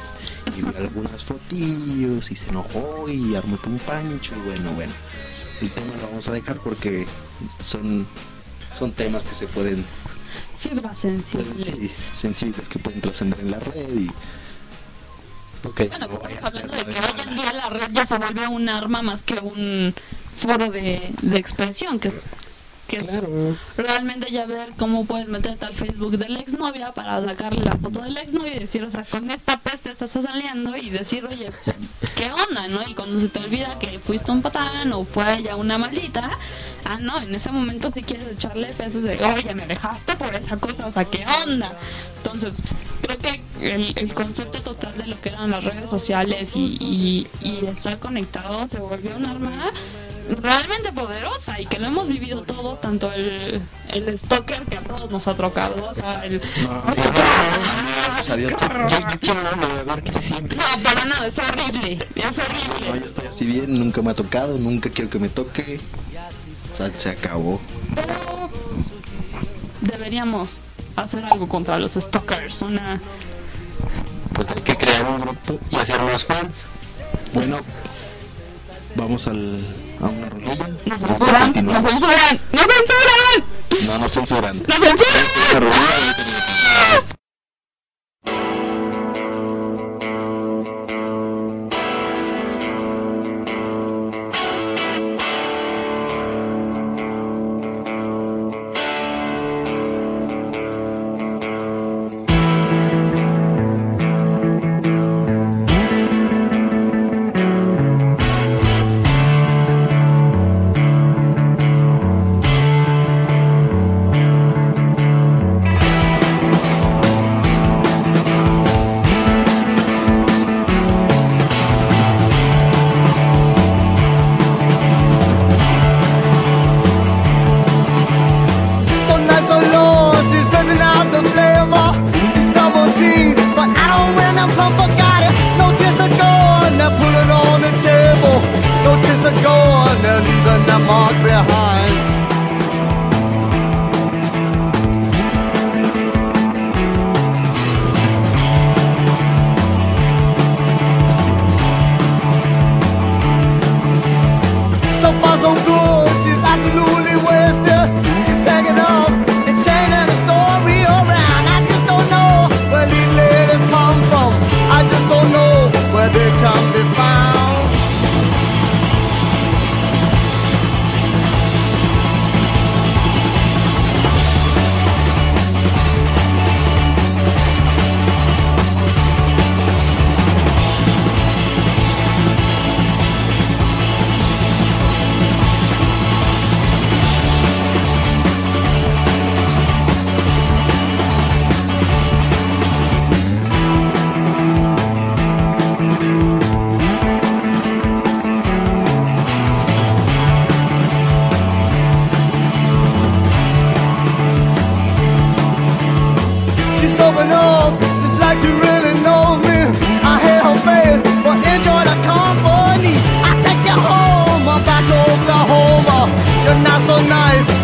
y 0.57 0.61
vio 0.61 0.77
algunas 0.77 1.23
fotillos 1.23 2.29
y 2.29 2.35
se 2.35 2.49
enojó 2.49 3.07
y 3.07 3.33
armó 3.35 3.57
un 3.65 3.79
pancho 3.79 4.33
y 4.35 4.41
bueno, 4.41 4.73
bueno. 4.73 4.91
El 5.61 5.69
tema 5.69 5.93
lo 5.95 6.07
vamos 6.07 6.27
a 6.27 6.33
dejar 6.33 6.57
porque 6.57 7.05
son, 7.65 8.05
son 8.73 8.91
temas 8.91 9.23
que 9.23 9.35
se 9.35 9.47
pueden, 9.47 9.85
Fibra 10.59 10.93
sensible. 10.93 11.63
sí, 11.63 11.91
sensibles 12.19 12.67
que 12.69 12.77
pueden 12.77 13.01
trascender 13.01 13.39
en 13.39 13.51
la 13.51 13.59
red 13.59 13.89
y 13.95 14.11
Bueno, 15.63 16.07
como 16.09 16.21
hablando 16.41 16.75
de 16.75 16.85
que 16.85 16.99
hoy 16.99 17.21
en 17.27 17.35
día 17.35 17.53
la 17.53 17.69
red 17.69 17.91
ya 17.91 18.05
se 18.05 18.17
volvió 18.17 18.49
un 18.49 18.67
arma 18.69 19.01
más 19.01 19.21
que 19.23 19.35
un 19.35 19.93
foro 20.41 20.71
de, 20.71 21.13
de 21.21 21.37
expresión, 21.37 21.99
que, 21.99 22.11
que 22.87 22.97
es 22.97 23.03
Claro. 23.03 23.55
realmente 23.77 24.31
ya 24.31 24.45
ver 24.45 24.73
cómo 24.77 25.05
puedes 25.05 25.27
meterte 25.27 25.65
al 25.65 25.75
Facebook 25.75 26.17
de 26.17 26.29
la 26.29 26.39
exnovia 26.39 26.91
para 26.93 27.23
sacarle 27.23 27.63
la 27.63 27.77
foto 27.77 28.01
del 28.01 28.17
exnovio 28.17 28.55
y 28.55 28.59
decir, 28.59 28.83
o 28.83 28.89
sea, 28.91 29.03
con 29.03 29.29
esta 29.29 29.59
peste 29.61 29.91
estás 29.91 30.11
saliendo 30.11 30.75
y 30.75 30.89
decir, 30.89 31.25
oye, 31.25 31.51
¿qué 32.15 32.31
onda, 32.31 32.67
no? 32.67 32.81
Y 32.87 32.95
cuando 32.95 33.19
se 33.21 33.29
te 33.29 33.39
olvida 33.39 33.77
que 33.79 33.99
fuiste 33.99 34.31
un 34.31 34.41
patán 34.41 34.91
o 34.93 35.05
fue 35.05 35.37
ella 35.37 35.55
una 35.55 35.77
maldita, 35.77 36.29
ah, 36.85 36.97
no, 36.99 37.21
en 37.21 37.33
ese 37.35 37.51
momento 37.51 37.91
si 37.91 38.01
quieres 38.01 38.27
echarle 38.27 38.67
pesos 38.73 39.03
de, 39.03 39.23
oye, 39.23 39.53
me 39.53 39.67
dejaste 39.67 40.15
por 40.15 40.33
esa 40.35 40.57
cosa, 40.57 40.87
o 40.87 40.91
sea, 40.91 41.05
¿qué 41.05 41.23
onda? 41.43 41.71
Entonces, 42.17 42.55
creo 43.01 43.17
que 43.17 43.41
el, 43.61 43.93
el 43.97 44.13
concepto 44.13 44.61
total 44.61 44.97
de 44.97 45.07
lo 45.07 45.19
que 45.21 45.29
eran 45.29 45.51
las 45.51 45.63
redes 45.63 45.89
sociales 45.89 46.55
y, 46.55 46.77
y, 46.79 47.27
y 47.41 47.65
estar 47.65 47.99
conectado 47.99 48.67
se 48.67 48.79
volvió 48.79 49.15
un 49.15 49.25
arma 49.25 49.71
realmente 50.41 50.91
poderosa 50.93 51.59
y 51.59 51.65
que 51.65 51.79
lo 51.79 51.87
hemos 51.87 52.07
vivido 52.07 52.43
todo, 52.43 52.75
tanto 52.77 53.11
el, 53.11 53.61
el 53.93 54.17
stalker 54.17 54.61
que 54.63 54.77
a 54.77 54.81
todos 54.81 55.11
nos 55.11 55.27
ha 55.27 55.35
trocado, 55.35 55.89
o 55.89 55.93
sea, 55.93 56.23
el... 56.25 56.39
gracias 56.39 58.29
a 58.29 58.35
Dios. 58.37 58.51
Yo, 58.51 58.57
yo 58.99 59.19
quiero 59.19 59.41
no. 59.55 59.67
No, 59.83 60.83
para 60.83 61.05
nada, 61.05 61.27
es 61.27 61.37
horrible, 61.37 62.07
es 62.15 62.37
No, 62.37 62.43
horrible. 62.43 62.87
yo 62.99 63.05
estoy 63.05 63.27
así 63.27 63.45
bien, 63.45 63.79
nunca 63.79 64.01
me 64.01 64.11
ha 64.11 64.13
tocado, 64.13 64.57
nunca 64.57 64.89
quiero 64.89 65.09
que 65.09 65.19
me 65.19 65.29
toque. 65.29 65.79
O 66.73 66.77
sea, 66.77 66.91
se 66.97 67.09
acabó. 67.09 67.59
Pero 67.95 68.49
deberíamos 69.81 70.61
hacer 70.95 71.25
algo 71.25 71.47
contra 71.47 71.77
los 71.79 71.93
stalkers, 71.93 72.61
una... 72.61 73.01
Pues 74.33 74.47
hay 74.49 74.61
que 74.61 74.75
crear 74.77 75.05
un 75.05 75.21
grupo 75.21 75.59
y 75.69 75.75
hacer 75.75 76.01
unos 76.01 76.23
fans. 76.25 76.53
Bueno, 77.33 77.59
vamos 78.95 79.27
al, 79.27 79.59
a 80.01 80.05
una 80.07 80.29
rolilla. 80.29 80.67
¡Nos 80.85 80.99
censuran! 80.99 81.65
¡Nos 81.65 81.85
censuran! 81.85 82.39
¡Nos 82.51 82.65
censuran! 82.65 83.87
No, 83.87 83.97
no 83.97 84.09
censuran. 84.09 84.63
¡Nos 84.67 84.79
censuran! 84.79 85.31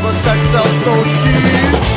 but 0.04 0.16
sex 0.24 0.40
sells 0.52 0.76
so 0.86 0.94
cheap. 1.04 1.97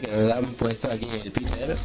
Que 0.00 0.06
nos 0.06 0.32
han 0.36 0.44
puesto 0.54 0.90
aquí 0.90 1.08
el 1.24 1.30
Peter. 1.32 1.76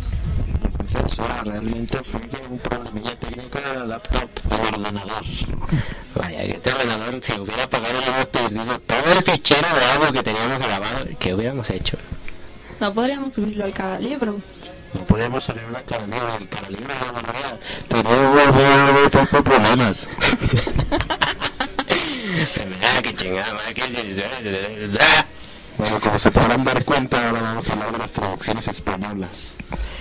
Censura 0.91 1.41
realmente 1.43 1.99
fue 2.03 2.21
un 2.49 2.59
problemilla 2.59 3.15
técnico 3.19 3.59
de 3.59 3.73
la 3.75 3.85
laptop 3.85 4.29
del 4.43 4.75
ordenador. 4.75 5.23
Vaya, 6.15 6.41
que 6.43 6.51
este 6.51 6.71
ordenador, 6.71 7.21
si 7.23 7.33
hubiera 7.33 7.63
apagado, 7.63 7.97
hubiéramos 7.97 8.27
perdido 8.27 8.79
todo 8.79 9.13
el 9.13 9.23
fichero 9.23 9.75
de 9.75 9.85
audio 9.85 10.13
que 10.13 10.23
teníamos 10.23 10.59
grabado. 10.59 11.05
¿Qué 11.19 11.33
hubiéramos 11.33 11.69
hecho? 11.69 11.97
No 12.79 12.93
podríamos 12.93 13.33
subirlo 13.33 13.65
al 13.65 13.73
cada 13.73 13.99
libro. 13.99 14.39
No 14.93 15.01
podíamos 15.05 15.43
salir 15.43 15.63
una 15.67 15.81
cara 15.81 16.05
libre, 16.05 16.35
el 16.39 16.47
cara 16.47 16.69
libre 16.69 16.93
de 16.93 17.05
la 17.05 17.11
manera. 17.11 17.57
Tenía 17.87 19.09
pocos 19.09 19.41
problemas. 19.41 20.07
Que 23.03 23.15
chingada, 23.15 23.73
que... 23.73 23.83
Bueno, 25.77 25.99
como 25.99 26.19
se 26.19 26.31
podrán 26.31 26.63
dar 26.63 26.85
cuenta, 26.85 27.29
ahora 27.29 27.41
vamos 27.41 27.67
a 27.67 27.73
hablar 27.73 27.91
de 27.91 27.97
las 27.97 28.11
traducciones 28.11 28.67
españolas, 28.67 29.53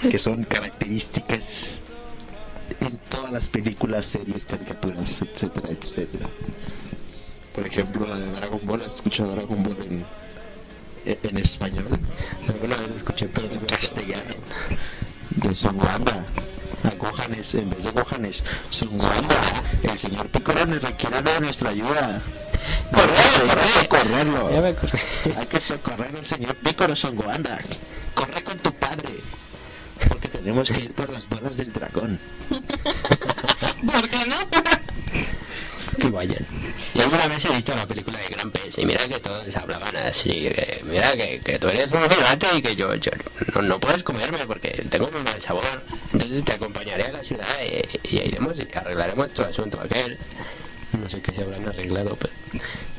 que 0.03 0.19
son 0.19 0.45
características 0.45 1.79
en 2.81 2.99
todas 3.09 3.33
las 3.33 3.49
películas, 3.49 4.07
series, 4.07 4.45
caricaturas, 4.45 5.23
etcétera, 5.23 5.69
etcétera. 5.71 6.29
Por 7.55 7.67
ejemplo, 7.67 8.07
la 8.07 8.17
de 8.17 8.33
Dragon 8.33 8.61
Ball, 8.65 8.83
¿has 8.83 8.97
escuchado 8.97 9.33
Dragon 9.33 9.63
Ball 9.63 9.77
en, 9.85 10.05
en 11.05 11.37
español? 11.39 11.87
Alguna 12.49 12.77
vez 12.77 12.91
escuché, 12.97 13.29
pero 13.29 13.51
en 13.51 13.59
castellano. 13.61 14.35
De 15.31 15.55
Son 15.55 15.79
Wanda. 15.79 16.25
A 16.85 16.91
Gohan 16.97 17.35
es, 17.35 17.55
en 17.55 17.71
vez 17.71 17.85
de 17.85 17.91
Gohan 17.91 18.25
es 18.25 18.43
Son 18.71 19.01
Wanda. 19.01 19.63
El 19.83 19.99
señor 19.99 20.27
Piccolo 20.29 20.67
nos 20.67 20.83
requiere 20.83 21.23
de 21.23 21.41
nuestra 21.41 21.71
ayuda. 21.71 22.21
Corre, 22.93 23.17
Hay 23.17 23.57
que 23.57 23.69
socorrerlo. 23.81 24.49
Hay 25.39 25.47
que 25.47 25.61
socorrer 25.61 26.17
al 26.17 26.27
señor 26.27 26.57
Piccolo 26.57 26.97
Son 26.97 27.19
Wanda. 27.19 27.61
Corre 28.15 28.43
con 28.43 28.59
tu 28.59 28.73
padre. 28.73 29.15
Porque 30.09 30.29
tenemos 30.29 30.71
que 30.71 30.81
ir 30.81 30.93
por 30.93 31.09
las 31.11 31.29
bolas 31.29 31.57
del 31.57 31.73
dragón. 31.73 32.19
¿Por 32.51 34.09
qué 34.09 34.27
no? 34.27 34.37
Que 36.01 36.09
vayan. 36.09 36.47
Y 36.95 37.01
alguna 37.01 37.29
vez 37.29 37.45
he 37.45 37.53
visto 37.53 37.75
la 37.75 37.87
película 37.87 38.19
de 38.19 38.29
Gran 38.29 38.51
Pez 38.51 38.79
y 38.79 38.87
mira 38.87 39.07
que 39.07 39.21
todos 39.21 39.57
hablaban 39.57 39.95
así, 39.97 40.31
que 40.31 40.81
mira 40.85 41.13
que, 41.17 41.41
que 41.45 41.59
tú 41.59 41.69
eres 41.69 41.93
un 41.93 42.09
gigante 42.09 42.47
y 42.55 42.63
que 42.63 42.75
yo, 42.75 42.95
yo 42.95 43.11
no, 43.55 43.63
no 43.63 43.79
puedes 43.79 44.03
comerme 44.03 44.47
porque 44.47 44.85
tengo 44.91 45.09
un 45.09 45.23
mal 45.23 45.41
sabor. 45.43 45.83
Entonces 46.13 46.45
te 46.45 46.53
acompañaré 46.53 47.05
a 47.05 47.13
la 47.13 47.23
ciudad 47.23 47.47
y, 47.63 48.09
y 48.09 48.21
iremos 48.21 48.59
y 48.59 48.69
arreglaremos 48.75 49.31
tu 49.33 49.43
asunto 49.43 49.81
aquel. 49.81 50.19
No 50.99 51.09
sé 51.09 51.23
qué 51.23 51.33
se 51.33 51.43
habrán 51.43 51.67
arreglado, 51.67 52.17
pero 52.17 52.33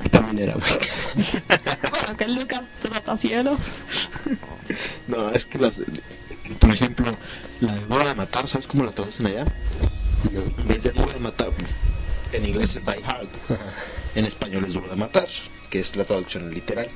también 0.09 0.49
era 0.49 0.55
muy. 0.57 0.69
Bueno, 1.89 2.17
que 2.17 2.27
Lucas 2.27 2.63
trata 2.81 3.17
cielos. 3.17 3.59
No, 5.07 5.29
es 5.29 5.45
que 5.45 5.59
las... 5.59 5.81
Por 6.59 6.71
ejemplo, 6.71 7.15
la 7.61 7.75
de 7.75 7.85
Dura 7.85 8.05
de 8.09 8.15
Matar, 8.15 8.47
¿sabes 8.47 8.67
cómo 8.67 8.83
la 8.83 8.91
traducen 8.91 9.27
allá? 9.27 9.45
En 10.33 10.67
vez 10.67 10.83
de 10.83 10.91
Dura 10.91 11.13
de 11.13 11.19
Matar, 11.19 11.51
en 12.37 12.45
inglés 12.45 12.75
es 12.75 12.85
Die 12.85 13.03
Hard. 13.05 13.27
En 14.15 14.25
español 14.25 14.65
es 14.65 14.73
Dura 14.73 14.89
de 14.89 14.95
Matar, 14.95 15.27
que 15.71 15.79
es 15.79 15.95
la 15.95 16.03
traducción 16.03 16.53
literal. 16.53 16.87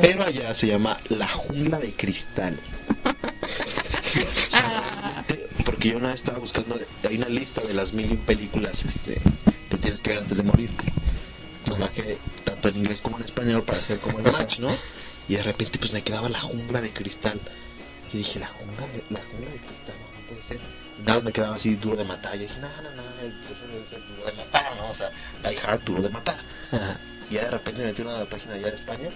Pero 0.00 0.22
allá 0.22 0.54
se 0.54 0.68
llama 0.68 1.00
La 1.08 1.26
Jungla 1.26 1.80
de 1.80 1.92
Cristal. 1.94 2.60
Porque 5.64 5.88
yo 5.88 5.96
una 5.98 6.08
vez 6.08 6.20
estaba 6.20 6.38
buscando, 6.38 6.78
hay 7.08 7.16
una 7.16 7.28
lista 7.28 7.62
de 7.62 7.74
las 7.74 7.92
mil 7.92 8.12
y 8.12 8.16
películas 8.16 8.84
este, 8.84 9.20
que 9.68 9.78
tienes 9.78 9.98
que 10.00 10.10
ver 10.10 10.20
antes 10.20 10.36
de 10.36 10.44
morir. 10.44 10.70
Pues 11.64 11.76
bajé 11.78 12.18
tanto 12.44 12.68
en 12.68 12.76
inglés 12.76 13.00
como 13.02 13.18
en 13.18 13.24
español 13.24 13.64
para 13.64 13.80
hacer 13.80 13.98
como 13.98 14.20
el 14.20 14.32
match, 14.32 14.60
¿no? 14.60 14.76
Y 15.28 15.34
de 15.34 15.42
repente 15.42 15.76
pues 15.78 15.92
me 15.92 16.02
quedaba 16.02 16.28
la 16.28 16.40
jungla 16.40 16.80
de 16.80 16.90
cristal. 16.90 17.40
Yo 18.12 18.18
dije, 18.18 18.38
la 18.38 18.46
jungla 18.46 18.86
de, 18.86 19.02
la 19.10 19.20
jungla 19.20 19.50
de 19.50 19.58
cristal, 19.58 19.96
no 19.98 20.06
puede 20.28 20.42
ser. 20.42 20.60
Nada, 21.04 21.20
me 21.20 21.32
quedaba 21.32 21.56
así 21.56 21.76
duro 21.76 21.96
de 21.96 22.04
matar. 22.04 22.34
Y 22.36 22.40
dije, 22.40 22.54
no, 22.60 22.68
no, 22.68 22.90
no, 22.94 23.02
ser 23.88 24.00
duro 24.00 24.26
de 24.26 24.32
matar, 24.32 24.76
¿no? 24.76 24.90
O 24.90 24.94
sea, 24.94 25.10
Die 25.42 25.58
Hard, 25.58 25.84
duro 25.84 26.02
de 26.02 26.10
matar. 26.10 26.36
Y 27.30 27.34
ya 27.34 27.44
de 27.44 27.50
repente 27.50 27.80
me 27.80 27.88
metí 27.88 28.02
una 28.02 28.24
página 28.24 28.54
allá 28.54 28.70
de 28.70 28.76
España 28.76 29.08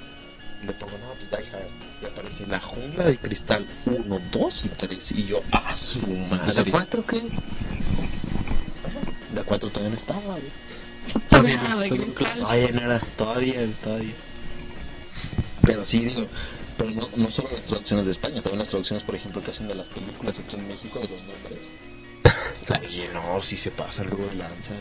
y 0.62 0.66
le 0.66 0.72
pongo, 0.74 0.92
no, 0.98 1.14
pues 1.14 1.30
Die 1.30 1.50
Hard. 1.50 1.68
Y 2.02 2.06
aparece 2.06 2.46
la 2.46 2.60
jungla 2.60 3.04
de 3.04 3.16
cristal 3.18 3.66
1, 3.86 4.20
2 4.30 4.64
y 4.64 4.68
3. 4.68 5.12
Y 5.12 5.26
yo, 5.26 5.42
ah, 5.52 5.74
su 5.76 6.06
madre. 6.06 6.54
¿La 6.54 6.70
cuatro 6.70 7.04
qué? 7.06 7.22
La 9.34 9.42
4 9.42 9.70
todavía 9.70 9.90
no 9.90 9.96
estaba, 9.96 10.20
güey. 10.20 10.42
Todavía 11.28 12.68
no 12.72 12.80
era, 12.80 13.00
todavía, 13.16 13.66
todavía. 13.82 14.14
Pero 15.62 15.84
sí, 15.86 16.04
digo, 16.04 16.26
pero 16.82 16.94
no, 16.94 17.08
no 17.16 17.30
solo 17.30 17.48
las 17.52 17.62
traducciones 17.62 18.04
de 18.06 18.12
España, 18.12 18.42
también 18.42 18.58
las 18.58 18.68
traducciones, 18.68 19.04
por 19.04 19.14
ejemplo, 19.14 19.40
que 19.42 19.52
hacen 19.52 19.68
de 19.68 19.76
las 19.76 19.86
películas 19.88 20.34
aquí 20.38 20.56
en 20.56 20.66
México 20.66 20.98
de 20.98 21.08
los 21.08 21.22
nombres. 21.22 21.60
Oye, 22.88 23.08
no, 23.12 23.42
si 23.42 23.56
se 23.56 23.70
pasa 23.70 24.02
luego 24.02 24.26
de 24.26 24.34
lanzas. 24.36 24.80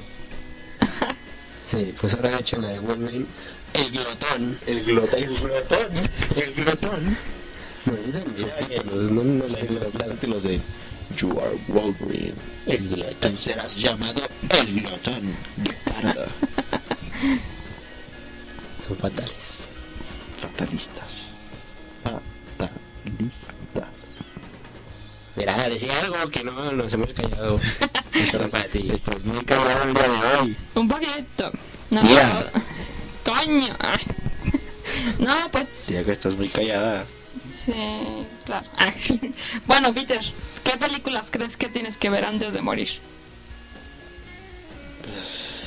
Sí, 1.70 1.94
pues 2.02 2.14
ahora 2.14 2.38
he 2.38 2.42
hecho 2.42 2.60
la 2.60 2.70
de 2.70 2.80
Wolverine. 2.80 3.28
El 3.74 3.92
glotón. 3.92 4.58
El 4.66 4.84
glotón, 4.84 5.24
el 5.24 5.40
glotón, 5.40 6.10
el 6.36 6.54
glotón. 6.54 7.18
No, 7.86 7.94
dicen 7.94 8.24
los 8.26 8.38
Mira, 8.38 8.60
subtítulos, 8.60 9.12
no, 9.12 9.24
no 9.24 9.48
Sí, 9.48 9.56
leí 9.56 9.68
los 10.28 10.44
de 10.44 10.60
You 11.18 11.40
are 11.40 11.56
Wolverine. 11.68 12.34
El 12.66 12.90
glotón. 12.90 13.38
Serás 13.38 13.78
llamado 13.78 14.28
el 14.50 14.82
glotón 14.82 15.36
de 15.58 15.72
parda. 15.86 16.26
Son 18.88 18.98
fatales. 18.98 19.36
Fatalistas. 20.42 21.31
Mira, 25.42 25.70
decía 25.70 26.02
algo 26.02 26.30
que 26.30 26.44
no 26.44 26.72
nos 26.72 26.94
hemos 26.94 27.12
callado. 27.14 27.60
Estás, 28.14 28.54
estás 28.76 29.26
muy 29.26 29.44
callado 29.44 29.86
el 29.86 29.94
día 29.96 30.04
de 30.08 30.38
hoy. 30.38 30.58
Un 30.76 30.88
poquito. 30.88 31.52
No, 31.90 32.02
Tía. 32.02 32.52
Coño. 33.26 33.76
No, 35.20 35.50
pues 35.52 35.86
Tía, 35.88 36.04
que 36.04 36.12
estás 36.12 36.36
muy 36.36 36.50
callada. 36.50 37.06
sí, 37.66 37.74
claro. 38.46 38.68
Bueno, 39.66 39.94
Peter, 39.94 40.22
¿qué 40.64 40.78
películas 40.78 41.28
crees 41.32 41.56
que 41.58 41.70
tienes 41.70 41.98
que 41.98 42.10
ver 42.10 42.26
antes 42.26 42.54
de 42.54 42.62
morir? 42.62 42.90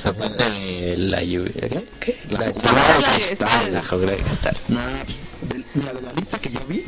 Aparte 0.05 0.45
de 0.45 0.97
la 0.99 1.23
lluvia. 1.25 1.83
¿Qué? 2.01 2.21
La 2.29 2.39
La 2.41 2.47
de. 2.53 3.71
La 3.73 3.83
jugada 3.83 4.13
de 4.13 4.23
cristal. 4.23 4.57
Nah, 4.69 5.05
de, 5.49 5.65
mira, 5.75 5.93
de 5.95 6.03
la 6.03 6.13
lista 6.13 6.39
que 6.39 6.51
yo 6.51 6.61
vi, 6.69 6.85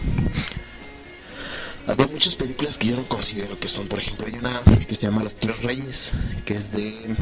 había 1.87 2.07
muchas 2.07 2.35
películas 2.35 2.77
que 2.79 2.89
yo 2.89 2.97
no 2.97 3.05
considero 3.09 3.59
que 3.59 3.69
son, 3.69 3.87
por 3.89 3.99
ejemplo, 4.01 4.27
hay 4.27 4.35
una 4.35 4.63
que 4.87 4.95
se 4.97 5.03
llama 5.07 5.23
Los 5.23 5.35
Tres 5.37 5.63
Reyes, 5.63 6.11
que 6.45 6.55
es 6.55 6.73
de, 6.73 7.15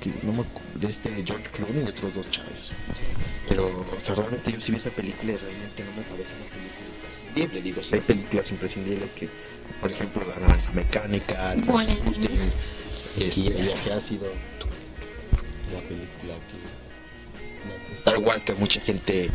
que 0.00 0.12
no 0.22 0.32
me 0.32 0.38
acu- 0.40 0.72
de 0.74 0.86
este 0.90 1.10
George 1.24 1.48
Clooney 1.52 1.84
y 1.84 1.88
otros 1.88 2.14
dos 2.14 2.30
chavos. 2.30 2.70
Pero, 3.48 3.86
o 3.96 4.00
sea, 4.00 4.14
realmente 4.14 4.52
yo 4.52 4.60
sí 4.60 4.72
vi 4.72 4.78
esa 4.78 4.90
película 4.90 5.32
y 5.32 5.36
realmente 5.36 5.84
no 5.84 5.90
me 5.96 6.02
parece 6.02 6.34
una 6.36 6.46
película 6.50 6.86
imprescindible. 6.94 7.62
Digo, 7.62 7.82
si 7.82 7.94
hay 7.96 8.00
películas 8.00 8.50
imprescindibles 8.50 9.10
que, 9.12 9.28
por 9.80 9.90
ejemplo, 9.90 10.22
La 10.28 10.40
Naranja 10.40 10.72
Mecánica. 10.72 11.54
Rasputin, 11.54 12.52
este, 13.18 13.46
El 13.46 13.62
Viaje 13.64 13.92
Ácido, 13.92 14.26
la 15.72 15.80
película 15.80 16.34
que 16.50 17.94
Star 17.96 18.18
Wars 18.18 18.42
que 18.42 18.54
mucha 18.54 18.80
gente 18.80 19.30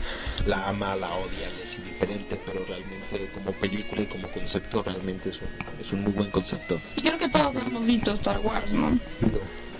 la 0.45 0.67
ama, 0.67 0.95
la 0.95 1.10
odia, 1.13 1.50
le 1.56 1.63
es 1.63 1.78
indiferente, 1.97 2.39
pero 2.45 2.63
realmente 2.65 3.29
como 3.33 3.51
película 3.53 4.01
y 4.01 4.05
como 4.05 4.27
concepto 4.29 4.83
realmente 4.83 5.29
es 5.29 5.38
un, 5.41 5.86
es 5.86 5.91
un 5.93 6.03
muy 6.03 6.13
buen 6.13 6.29
concepto. 6.31 6.79
Y 6.95 7.01
creo 7.01 7.17
que 7.17 7.29
todos 7.29 7.55
hemos 7.55 7.86
visto 7.86 8.13
Star 8.13 8.39
Wars, 8.39 8.71
¿no? 8.73 8.89
No, 8.91 8.99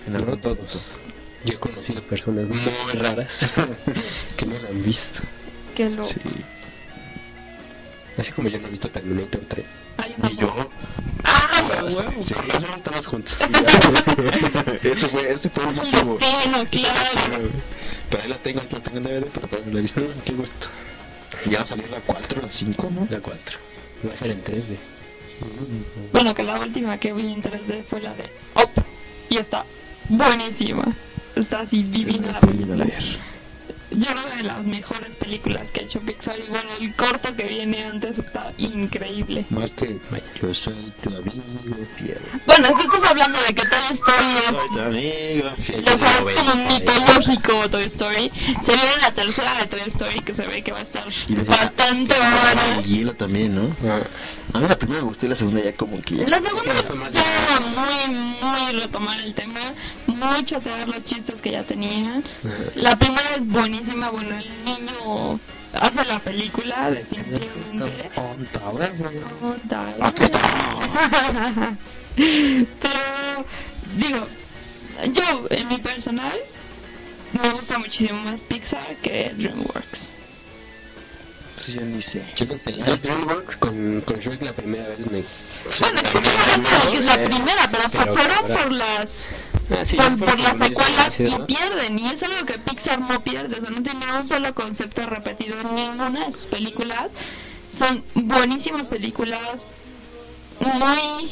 En 0.06 0.26
no 0.26 0.36
todos. 0.38 0.80
Yo 1.44 1.54
he 1.54 1.56
conocido 1.58 2.02
personas 2.02 2.46
muy 2.46 2.92
raras 2.94 3.28
que 4.36 4.46
no 4.46 4.54
la 4.58 4.68
han 4.68 4.82
visto. 4.82 5.20
Que 5.76 5.88
lo... 5.90 6.06
Sí. 6.06 6.14
Así 8.18 8.32
como 8.32 8.48
yo 8.48 8.58
no 8.58 8.66
he 8.66 8.70
visto 8.70 8.88
Terminator 8.90 9.40
3. 9.48 9.64
Ay, 9.98 10.14
Y 10.32 10.36
yo, 10.36 10.52
¡Ah, 11.22 11.80
pues, 11.82 11.94
huevo! 11.94 12.24
sí, 12.26 12.34
Nosotros 12.34 12.76
estamos 12.76 13.06
juntos. 13.06 13.36
ese 14.82 15.08
fue, 15.08 15.32
ese 15.32 15.48
fue 15.50 15.66
Un 15.66 15.74
motivo. 15.76 16.18
destino, 16.18 16.64
claro. 16.70 17.38
Pero 18.10 18.22
ahí 18.22 18.28
la 18.28 18.36
tengo, 18.38 18.60
aquí 18.60 18.74
la 18.74 18.80
tengo 18.80 18.96
en 18.98 19.04
DVD, 19.04 19.26
pero 19.32 19.46
todavía 19.46 19.66
no 19.68 19.72
la 19.74 19.78
he 19.78 19.82
visto. 19.82 20.00
Qué 20.24 20.32
gusto. 20.32 20.66
Ya 21.50 21.58
va 21.58 21.64
a 21.64 21.66
salir 21.66 21.90
la 21.90 22.00
4, 22.00 22.42
la 22.42 22.50
5, 22.50 22.90
¿no? 22.90 23.06
La 23.10 23.20
4. 23.20 23.58
Va 24.06 24.12
a 24.12 24.16
ser 24.16 24.30
en 24.30 24.44
3D. 24.44 24.76
Bueno, 26.12 26.34
que 26.34 26.42
la 26.42 26.60
última 26.60 26.98
que 26.98 27.12
vi 27.12 27.32
en 27.32 27.42
3D 27.42 27.84
fue 27.84 28.00
la 28.00 28.14
de 28.14 28.24
Op. 28.54 28.70
Y 29.30 29.38
está 29.38 29.64
buenísima. 30.08 30.84
Está 31.34 31.60
así 31.60 31.82
divina 31.84 32.32
la 32.32 32.40
película. 32.40 32.86
Yo 33.90 34.06
creo 34.06 34.24
que 34.30 34.36
de 34.36 34.42
las 34.42 34.64
mejores 34.64 35.16
películas 35.16 35.70
que 35.70 35.80
ha 35.80 35.82
hecho 35.84 36.00
Pixar. 36.00 36.36
Y 36.38 36.48
bueno, 36.50 36.68
el 36.80 36.94
corto 36.94 37.34
que 37.34 37.44
viene 37.44 37.84
antes 37.84 38.18
está 38.18 38.52
increíble. 38.58 39.46
Más 39.50 39.72
que 39.72 39.98
yo 40.40 40.54
soy 40.54 40.92
tu 41.02 41.08
amigo 41.10 41.42
fiel. 41.96 42.18
Bueno, 42.46 42.68
es 42.68 42.74
que 42.74 42.82
estás 42.82 43.02
hablando 43.10 43.38
de 43.40 43.54
que 43.54 43.62
Toy 43.62 43.78
Story 43.92 44.24
Soy 44.48 44.68
tu 44.74 44.80
amigo 44.80 45.48
es 45.58 45.66
fiel. 45.66 45.84
lo 45.84 45.98
más 45.98 46.20
como 46.20 46.54
mitológico 46.68 47.68
Toy 47.70 47.84
Story. 47.84 48.30
Se 48.62 48.72
viene 48.76 48.96
la 49.00 49.12
tercera 49.12 49.54
de 49.58 49.66
Toy 49.66 49.80
Story 49.86 50.20
que 50.20 50.34
se 50.34 50.46
ve 50.46 50.62
que 50.62 50.72
va 50.72 50.78
a 50.80 50.82
estar 50.82 51.04
Y 51.26 51.34
de- 51.34 51.42
bastante 51.44 52.14
buena. 52.14 52.78
El 52.78 52.84
hielo 52.84 53.14
también, 53.14 53.54
¿no? 53.54 53.76
A 54.54 54.60
mí 54.60 54.66
la 54.68 54.78
primera 54.78 55.02
me 55.02 55.08
gustó 55.08 55.26
y 55.26 55.28
la 55.28 55.36
segunda 55.36 55.62
ya 55.62 55.72
como 55.74 56.00
que... 56.02 56.14
La 56.26 56.40
segunda 56.40 57.10
ya 57.10 57.60
muy, 57.60 58.14
muy 58.14 58.72
retomar 58.80 59.20
el 59.20 59.34
tema, 59.34 59.60
muy 60.06 60.44
chatear 60.44 60.88
los 60.88 61.04
chistes 61.04 61.40
que 61.42 61.52
ya 61.52 61.62
tenían. 61.62 62.22
La 62.74 62.96
primera 62.96 63.34
es 63.36 63.46
buenísima, 63.46 63.77
bueno, 64.10 64.38
el 64.38 64.64
niño 64.64 65.38
hace 65.72 66.04
la 66.04 66.18
película 66.18 66.90
definitivamente. 66.90 68.10
Pero, 72.16 73.44
digo, 73.96 74.26
yo 75.12 75.46
en 75.50 75.68
mi 75.68 75.78
personal 75.78 76.36
me 77.40 77.50
gusta 77.50 77.78
muchísimo 77.78 78.20
más 78.24 78.40
Pixar 78.40 78.96
que 79.02 79.32
DreamWorks. 79.36 80.00
Pues 81.56 81.68
yo 81.68 81.82
ni 81.82 82.02
sé. 82.02 82.24
Yo 82.36 82.46
DreamWorks 82.46 83.56
con, 83.56 84.00
con 84.00 84.18
Shrek 84.18 84.42
la 84.42 84.52
primera 84.52 84.88
vez 84.88 84.98
me... 85.10 85.22
Bueno, 85.80 86.00
es 86.00 86.08
que 86.08 86.20
de 86.20 86.28
es 86.96 87.04
la 87.04 87.24
primera, 87.24 87.70
pero 87.70 87.88
se 87.88 87.98
fueron 87.98 88.46
por 88.46 88.72
las 88.72 89.30
Ah, 89.70 89.84
sí, 89.84 89.96
por, 89.96 90.38
las 90.40 90.56
secuelas 90.58 91.20
y 91.20 91.38
pierden. 91.46 91.98
Y 91.98 92.08
es 92.08 92.22
algo 92.22 92.46
que 92.46 92.58
Pixar 92.58 93.00
no 93.00 93.22
pierde. 93.22 93.58
O 93.58 93.60
sea, 93.60 93.70
no 93.70 93.82
tiene 93.82 94.12
un 94.12 94.26
solo 94.26 94.54
concepto 94.54 95.04
repetido 95.06 95.60
en 95.60 95.74
ninguna 95.74 96.26
de 96.26 96.32
sus 96.32 96.46
películas. 96.46 97.12
Son 97.72 98.02
buenísimas 98.14 98.88
películas. 98.88 99.66
Muy. 100.60 101.30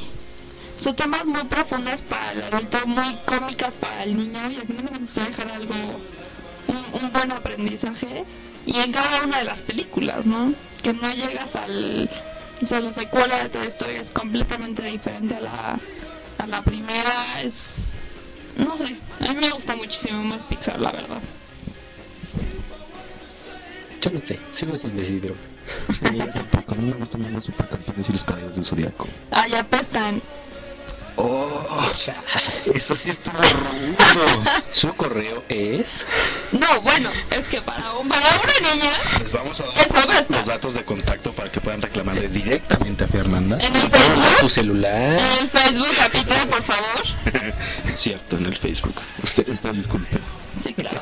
Son 0.76 0.94
temas 0.94 1.24
muy 1.24 1.44
profundas 1.44 2.02
para 2.02 2.32
el 2.32 2.42
adulto, 2.42 2.86
muy 2.86 3.16
cómicas 3.24 3.74
para 3.74 4.04
el 4.04 4.16
niño. 4.16 4.50
Y 4.50 4.56
al 4.56 4.66
final 4.66 4.90
me 4.92 4.98
gusta 4.98 5.24
dejar 5.24 5.48
algo. 5.48 5.74
Un, 5.74 7.02
un 7.02 7.12
buen 7.12 7.32
aprendizaje. 7.32 8.24
Y 8.66 8.78
en 8.78 8.92
cada 8.92 9.22
una 9.22 9.38
de 9.38 9.44
las 9.44 9.62
películas, 9.62 10.26
¿no? 10.26 10.52
Que 10.82 10.92
no 10.92 11.10
llegas 11.10 11.56
al. 11.56 12.10
O 12.60 12.66
sea, 12.66 12.80
la 12.80 12.92
secuela 12.92 13.42
de 13.42 13.48
Toy 13.48 13.66
Story 13.68 13.94
es 13.94 14.08
completamente 14.10 14.82
diferente 14.82 15.36
a 15.36 15.40
la, 15.40 15.78
a 16.38 16.46
la 16.46 16.62
primera. 16.62 17.42
Es. 17.42 17.85
No 18.56 18.76
sé, 18.76 18.96
a 19.20 19.32
mí 19.32 19.40
me 19.40 19.50
gusta 19.50 19.76
muchísimo 19.76 20.24
más 20.24 20.42
Pixar, 20.42 20.80
la 20.80 20.92
verdad. 20.92 21.18
Yo 24.00 24.10
no 24.10 24.20
sé, 24.20 24.38
sigo 24.54 24.76
sin 24.78 24.96
decidirme. 24.96 25.36
Sí, 25.88 26.18
tampoco. 26.34 26.72
A 26.72 26.74
mí 26.76 26.90
me 26.90 26.96
gustan 26.96 27.22
más 27.22 27.32
los 27.32 27.44
supercampeones 27.44 28.08
y 28.08 28.12
los 28.12 28.24
caballeros 28.24 28.54
del 28.54 28.64
zodiaco. 28.64 29.06
Ah, 29.30 29.46
ya 29.48 29.60
apestan. 29.60 30.22
Oh, 31.18 31.90
eso 32.74 32.94
sí 32.96 33.08
estuvo 33.10 33.38
rudo. 33.38 34.44
Su 34.70 34.94
correo 34.96 35.42
es... 35.48 35.86
No, 36.52 36.80
bueno, 36.82 37.10
es 37.30 37.48
que 37.48 37.62
para, 37.62 37.94
un, 37.94 38.06
para 38.08 38.38
una 38.38 38.70
niña, 38.74 38.92
Les 39.20 39.32
vamos 39.32 39.58
a 39.60 39.64
Eso 39.80 39.94
dar 39.94 40.06
basta. 40.06 40.36
los 40.36 40.46
datos 40.46 40.74
de 40.74 40.84
contacto 40.84 41.32
para 41.32 41.50
que 41.50 41.60
puedan 41.60 41.80
reclamarle 41.80 42.28
directamente 42.28 43.04
a 43.04 43.08
Fernanda. 43.08 43.56
en 43.60 43.74
el 43.76 43.90
Tu 43.90 43.96
Facebook, 43.96 44.50
celular... 44.50 45.18
en 45.18 45.32
el 45.42 45.48
Facebook, 45.50 45.98
a 46.00 46.08
Peter, 46.10 46.48
por 46.50 46.62
favor. 46.64 47.02
Cierto, 47.96 48.36
en 48.36 48.46
el 48.46 48.56
Facebook. 48.56 49.00
Usted, 49.24 49.48
usted 49.48 49.70
disculpe. 49.72 50.18
Sí, 50.62 50.74
claro. 50.74 51.00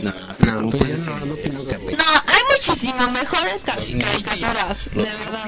No, 0.00 0.12
No, 0.12 0.70
pues 0.70 0.98
no, 1.06 1.18
no 1.20 1.34
opino 1.34 1.64
que... 1.66 1.76
No, 1.76 2.04
hay 2.26 2.40
muchísimo 2.56 3.10
mejores 3.10 3.62
cari- 3.64 3.98
caricaturas, 4.00 4.78
de 4.92 5.02
verdad. 5.02 5.46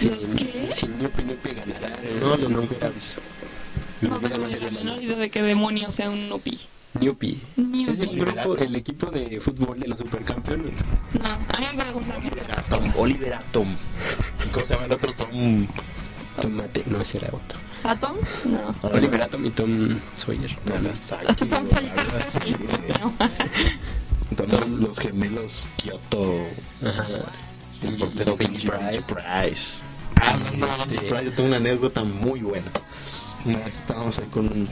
Si, 0.00 0.08
¿Los 0.08 0.18
qué? 0.18 0.72
si 0.74 0.86
no 0.88 1.06
opino 1.08 1.34
que 1.42 1.54
ganará... 1.54 1.98
No, 2.20 2.36
no, 2.36 2.48
no 2.48 2.62
hubiera 2.62 2.88
visto. 2.88 3.20
No 4.00 4.18
la 4.18 4.38
menor 4.38 5.02
idea 5.02 5.16
de 5.16 5.30
qué 5.30 5.42
demonios 5.42 5.94
sea 5.94 6.08
un 6.08 6.28
Nupi. 6.28 6.58
Newpie. 6.98 7.40
Es 7.88 8.00
el 8.00 8.18
grupo, 8.18 8.56
el 8.56 8.74
equipo 8.74 9.06
de 9.10 9.40
fútbol 9.40 9.78
de 9.78 9.88
los 9.88 9.98
supercampeones. 9.98 10.72
No, 11.12 11.28
a 11.28 11.60
mí 11.60 11.66
me 11.76 12.62
Tom, 12.68 12.92
Oliver 12.96 13.34
Atom. 13.34 13.76
¿Y 14.44 14.48
¿Cómo 14.48 14.66
se 14.66 14.74
llama 14.74 14.86
el 14.86 14.92
otro 14.92 15.12
Tom? 15.14 15.66
Tomate, 16.40 16.82
no, 16.86 17.00
ese 17.00 17.18
era 17.18 17.28
otro. 17.28 17.58
¿Atom? 17.84 18.16
No. 18.44 18.74
Oliver 18.82 19.22
Atom 19.22 19.46
y 19.46 19.50
Tom 19.50 19.88
Sawyer. 20.16 20.56
Nagasaki, 20.64 21.46
Tom 21.46 21.64
o 21.64 21.70
Sawyer 21.70 21.98
algo 21.98 22.18
es 22.18 22.26
así. 22.26 22.38
feísimo. 22.40 23.14
Tom, 24.36 24.80
los 24.80 24.98
gemelos 24.98 25.68
Kyoto. 25.76 26.46
Ajá. 26.82 27.06
El 27.82 27.96
portero 27.96 28.36
Benji 28.36 28.68
Price. 28.68 29.66
Benji 30.24 30.94
Este- 31.06 31.24
yo 31.24 31.32
tengo 31.34 31.48
una 31.48 31.56
anécdota 31.56 32.04
muy 32.04 32.40
buena. 32.40 32.70
Una 33.44 33.58
vez 33.60 33.76
estábamos 33.76 34.18
ahí 34.18 34.26
con, 34.28 34.46
un- 34.46 34.68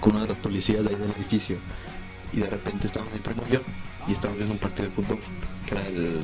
con 0.00 0.12
uno 0.12 0.22
de 0.22 0.28
los 0.28 0.36
policías 0.38 0.84
de 0.84 0.90
ahí 0.90 0.96
del 0.96 1.10
edificio 1.10 1.58
y 2.32 2.38
de 2.40 2.50
repente 2.50 2.86
estábamos 2.86 3.12
mi 3.14 3.20
primo 3.20 3.42
y 3.48 3.52
yo 3.52 3.60
y 4.06 4.12
estábamos 4.12 4.36
viendo 4.38 4.54
un 4.54 4.60
partido 4.60 4.84
de 4.88 4.94
fútbol 4.94 5.18
que 5.66 5.74
era 5.74 5.86
el... 5.88 6.20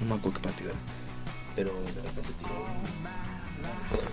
no 0.00 0.06
me 0.08 0.14
acuerdo 0.14 0.38
qué 0.38 0.48
partido 0.48 0.70
era 0.70 0.78
pero 1.54 1.70
de 1.82 2.02
repente 2.02 2.30
tiró 2.38 2.66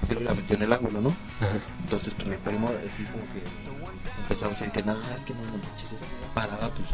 tiró 0.08 0.22
y 0.22 0.24
la 0.24 0.34
metió 0.34 0.56
en 0.56 0.62
el 0.64 0.74
ángulo, 0.74 1.02
¿no? 1.02 1.10
Ajá. 1.42 1.58
Entonces 1.82 2.14
pues 2.14 2.28
mi 2.28 2.36
primo 2.38 2.68
así 2.70 3.04
como 3.06 3.24
que 3.34 3.44
empezamos 4.22 4.56
a 4.58 4.60
decir 4.60 4.72
que 4.72 4.84
nada, 4.84 5.16
es 5.16 5.22
que 5.24 5.34
no, 5.34 5.42
no 5.42 5.52
manches, 5.58 5.90
paraba 6.34 6.70
pues 6.70 6.88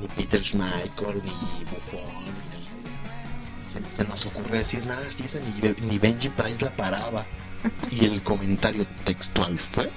ni 0.00 0.06
Peter 0.08 0.42
Schmeichel, 0.42 1.22
ni 1.24 1.64
Buffon, 1.64 2.51
se, 3.72 3.96
se 3.96 4.04
nos 4.04 4.26
ocurre 4.26 4.58
decir 4.58 4.84
nada, 4.86 5.02
si 5.16 5.24
esa 5.24 5.38
ni, 5.40 5.86
ni 5.86 5.98
Benji 5.98 6.28
Price 6.28 6.62
la 6.62 6.74
paraba. 6.74 7.24
Y 7.90 8.04
el 8.04 8.22
comentario 8.22 8.84
textual 9.04 9.58
fue 9.72 9.90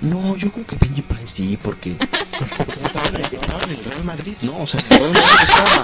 no, 0.00 0.34
yo 0.36 0.50
creo 0.50 0.66
que 0.66 0.76
Benji 0.76 1.02
Price 1.02 1.28
sí, 1.28 1.58
porque 1.62 1.94
pues, 2.64 2.80
estaba, 2.80 3.08
en 3.08 3.16
el, 3.16 3.24
estaba 3.34 3.62
en 3.64 3.70
el 3.70 3.84
Real 3.84 4.04
Madrid, 4.04 4.34
no, 4.40 4.62
o 4.62 4.66
sea, 4.66 4.80
en 4.80 4.92
el 4.92 4.98
Real 4.98 5.12
Madrid 5.12 5.38
estaba. 5.42 5.82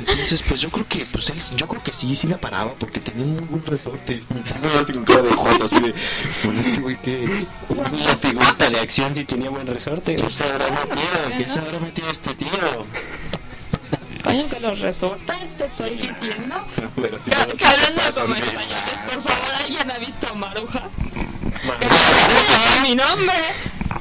Entonces, 0.00 0.42
pues 0.48 0.60
yo 0.60 0.70
creo 0.70 0.88
que, 0.88 1.06
pues 1.10 1.30
él, 1.30 1.40
yo 1.56 1.68
creo 1.68 1.82
que 1.82 1.92
sí, 1.92 2.16
sí 2.16 2.26
la 2.26 2.38
paraba 2.38 2.72
porque 2.78 3.00
tenía 3.00 3.24
un 3.24 3.34
muy 3.34 3.44
buen 3.44 3.64
resorte. 3.64 4.20
No, 4.62 4.78
así 4.80 4.92
con 4.92 5.04
cara 5.04 5.22
de 5.22 5.32
joto, 5.32 5.64
así 5.64 5.80
de, 5.80 5.94
bueno, 6.44 6.60
este 6.60 6.80
güey 6.80 6.96
que, 6.96 7.46
Una 7.68 8.16
figurita 8.18 8.68
de 8.68 8.80
acción 8.80 9.14
si 9.14 9.24
tenía 9.24 9.48
buen 9.48 9.66
resorte. 9.66 10.16
¿qué 10.16 10.30
se 10.30 10.42
habrá 10.42 10.70
metido? 10.70 11.38
¿Qué 11.38 11.48
se 11.48 11.58
habrá 11.58 11.78
metido 11.78 12.10
este 12.10 12.34
tío? 12.34 12.86
Coño, 14.26 14.48
que 14.48 14.60
los 14.60 14.80
resortes 14.80 15.56
te 15.56 15.64
estoy 15.66 15.90
diciendo. 15.90 16.56
Pero 16.96 17.18
sí, 17.18 17.30
Que, 17.30 17.36
no, 17.36 17.46
que 17.54 17.64
hablando 17.64 18.02
no, 18.02 18.14
como 18.14 18.34
no, 18.34 18.36
españoles, 18.36 18.98
por 19.12 19.22
favor, 19.22 19.52
¿alguien 19.54 19.90
ha 19.90 19.98
visto 19.98 20.34
Maruja? 20.34 20.82
Mi 22.82 22.94
nombre. 22.94 23.38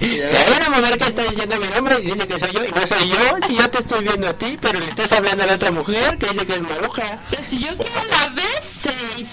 Hay 0.02 0.54
una 0.58 0.70
mujer 0.72 0.98
que 0.98 1.08
está 1.08 1.24
diciendo 1.24 1.58
mi 1.58 1.68
nombre 1.68 2.00
y 2.00 2.06
dice 2.12 2.28
que 2.28 2.40
soy 2.40 2.52
yo 2.52 2.64
y 2.66 2.72
no 2.72 2.88
soy 2.88 3.08
yo. 3.08 3.18
Si 3.48 3.56
yo 3.56 3.70
te 3.70 3.78
estoy 3.80 4.04
viendo 4.04 4.28
a 4.28 4.34
ti, 4.34 4.58
pero 4.60 4.80
le 4.80 4.90
estás 4.90 5.12
hablando 5.14 5.44
a 5.44 5.48
la 5.48 5.56
otra 5.56 5.72
mujer 5.72 6.18
que 6.18 6.30
dice 6.32 6.46
que 6.46 6.56
es 6.56 6.62
maruja. 6.64 7.20
Pero 7.30 7.44
si 7.50 7.60
yo 7.60 7.78
quiero 7.78 8.04
la 8.06 8.30
B6. 8.32 9.28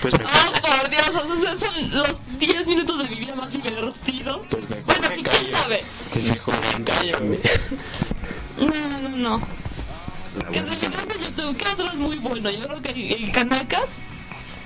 Pues 0.00 0.14
Oh, 0.14 0.60
por 0.62 0.88
Dios, 0.88 1.08
o 1.08 1.36
sea, 1.42 1.58
son 1.58 1.90
los 1.90 2.38
10 2.38 2.66
minutos 2.68 2.98
de 2.98 3.14
mi 3.14 3.20
vida 3.20 3.34
más 3.34 3.50
divertidos. 3.50 4.46
pues 4.48 4.86
Bueno, 4.86 5.08
me 5.10 5.16
si 5.16 5.22
quién 5.24 5.50
sabe. 5.50 5.84
Que 6.12 6.22
se 6.22 6.36
jodan, 6.36 6.84
cállame. 6.84 7.38
No, 8.58 8.98
no, 9.00 9.08
no. 9.38 9.48
Video 10.44 10.64
de 10.66 10.78
YouTube, 10.78 11.66
otro 11.72 11.88
es 11.88 11.94
muy 11.94 12.18
bueno. 12.18 12.50
Yo 12.50 12.66
creo 12.66 12.82
que 12.82 12.90
el, 12.90 13.24
el 13.24 13.32
Canacas. 13.32 13.90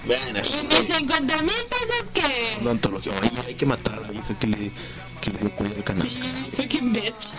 Bueno, 0.04 0.40
Y 0.40 0.66
mis 0.66 0.96
50 0.96 1.42
mil 1.42 1.54
pesos 1.54 2.10
que. 2.12 2.56
Una 2.60 2.70
antología. 2.72 3.12
Oye, 3.20 3.30
hay 3.46 3.54
que 3.54 3.66
matar 3.66 3.94
a 3.94 4.00
la 4.00 4.08
vieja 4.08 4.36
que 4.38 4.46
le, 4.48 4.72
que 5.20 5.30
le 5.30 5.38
dio 5.38 5.50
cuello 5.52 5.76
al 5.76 5.84
canal. 5.84 6.08
Sí, 6.08 6.50
freaking 6.56 6.92
bitch. 6.92 7.32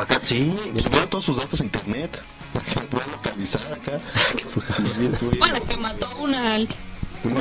Acá, 0.00 0.20
sí, 0.24 0.56
subió 0.82 1.06
todos 1.08 1.24
sus 1.24 1.36
datos 1.36 1.60
a 1.60 1.64
internet. 1.64 2.20
Para 2.52 2.64
que 2.64 2.80
puedan 2.82 3.10
localizar 3.10 3.72
acá. 3.72 3.98
Bueno, 5.38 5.56
es 5.56 5.62
que 5.62 5.76
mató 5.76 6.16
una. 6.18 6.58
Una 7.24 7.40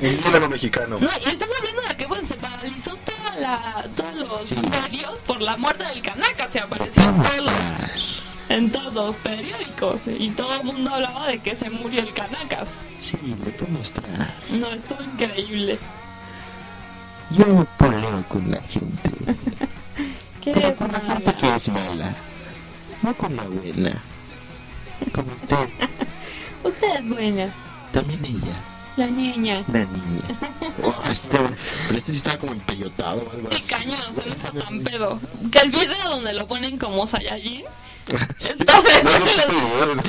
Un 0.00 0.20
modelo 0.24 0.48
mexicano. 0.48 0.98
No, 1.00 1.08
y 1.08 1.28
estás 1.28 1.48
hablando 1.58 1.82
de 1.88 1.96
que, 1.96 2.06
bueno, 2.06 2.26
se 2.28 2.34
paralizó 2.34 2.96
toda 2.96 3.36
la, 3.40 3.84
todos 3.96 4.16
los 4.16 4.52
medios 4.68 5.20
por 5.22 5.40
la 5.40 5.56
muerte 5.56 5.84
del 5.84 6.02
Kanaka. 6.02 6.48
Se 6.50 6.60
apareció 6.60 7.02
en 7.02 7.22
todos 7.22 7.40
los, 7.40 8.13
en 8.48 8.70
todos 8.70 8.92
los 8.94 9.16
periódicos. 9.16 10.00
Y 10.06 10.30
todo 10.30 10.54
el 10.56 10.64
mundo 10.64 10.94
hablaba 10.94 11.28
de 11.28 11.38
que 11.40 11.56
se 11.56 11.70
murió 11.70 12.00
el 12.00 12.12
Kanaka. 12.12 12.64
Sí, 13.00 13.16
le 13.22 13.50
puedo 13.52 13.72
mostrar. 13.72 14.34
No, 14.50 14.68
estuvo 14.68 15.02
increíble. 15.02 15.78
Yo 17.30 17.66
poleo 17.78 18.22
con 18.28 18.50
la 18.50 18.60
gente. 18.62 19.10
¿Qué 20.42 20.52
Pero 20.52 20.68
es 20.68 20.76
con 20.76 20.92
la 20.92 21.00
gente 21.00 21.34
que 21.34 21.56
es 21.56 21.68
mala. 21.68 22.14
No 23.02 23.14
con 23.14 23.36
la 23.36 23.44
buena. 23.44 24.02
Como 25.14 25.28
usted. 25.32 25.68
Usted 26.64 26.94
es 26.98 27.08
buena, 27.08 27.52
También 27.92 28.24
ella. 28.24 28.54
la 28.96 29.06
niña. 29.06 29.62
La 29.72 29.84
niña. 29.84 30.22
Oh, 30.82 30.94
este- 31.10 31.38
pero 31.86 31.98
este 31.98 32.12
sí 32.12 32.18
estaba 32.18 32.38
como 32.38 32.52
empellotado 32.52 33.18
o 33.26 33.30
algo 33.30 33.48
Sí, 33.50 33.56
así. 33.56 33.64
cañón, 33.64 34.00
o 34.10 34.12
sea, 34.12 34.24
no 34.26 34.32
está 34.34 34.50
tan 34.50 34.80
pedo. 34.82 35.20
Que 35.52 35.58
el 35.60 35.70
video 35.70 36.08
donde 36.10 36.32
lo 36.32 36.46
ponen 36.48 36.78
como 36.78 37.06
Saiyajin. 37.06 37.64
De 38.06 38.64
No, 38.64 39.86
no, 39.86 39.94
no. 39.94 40.02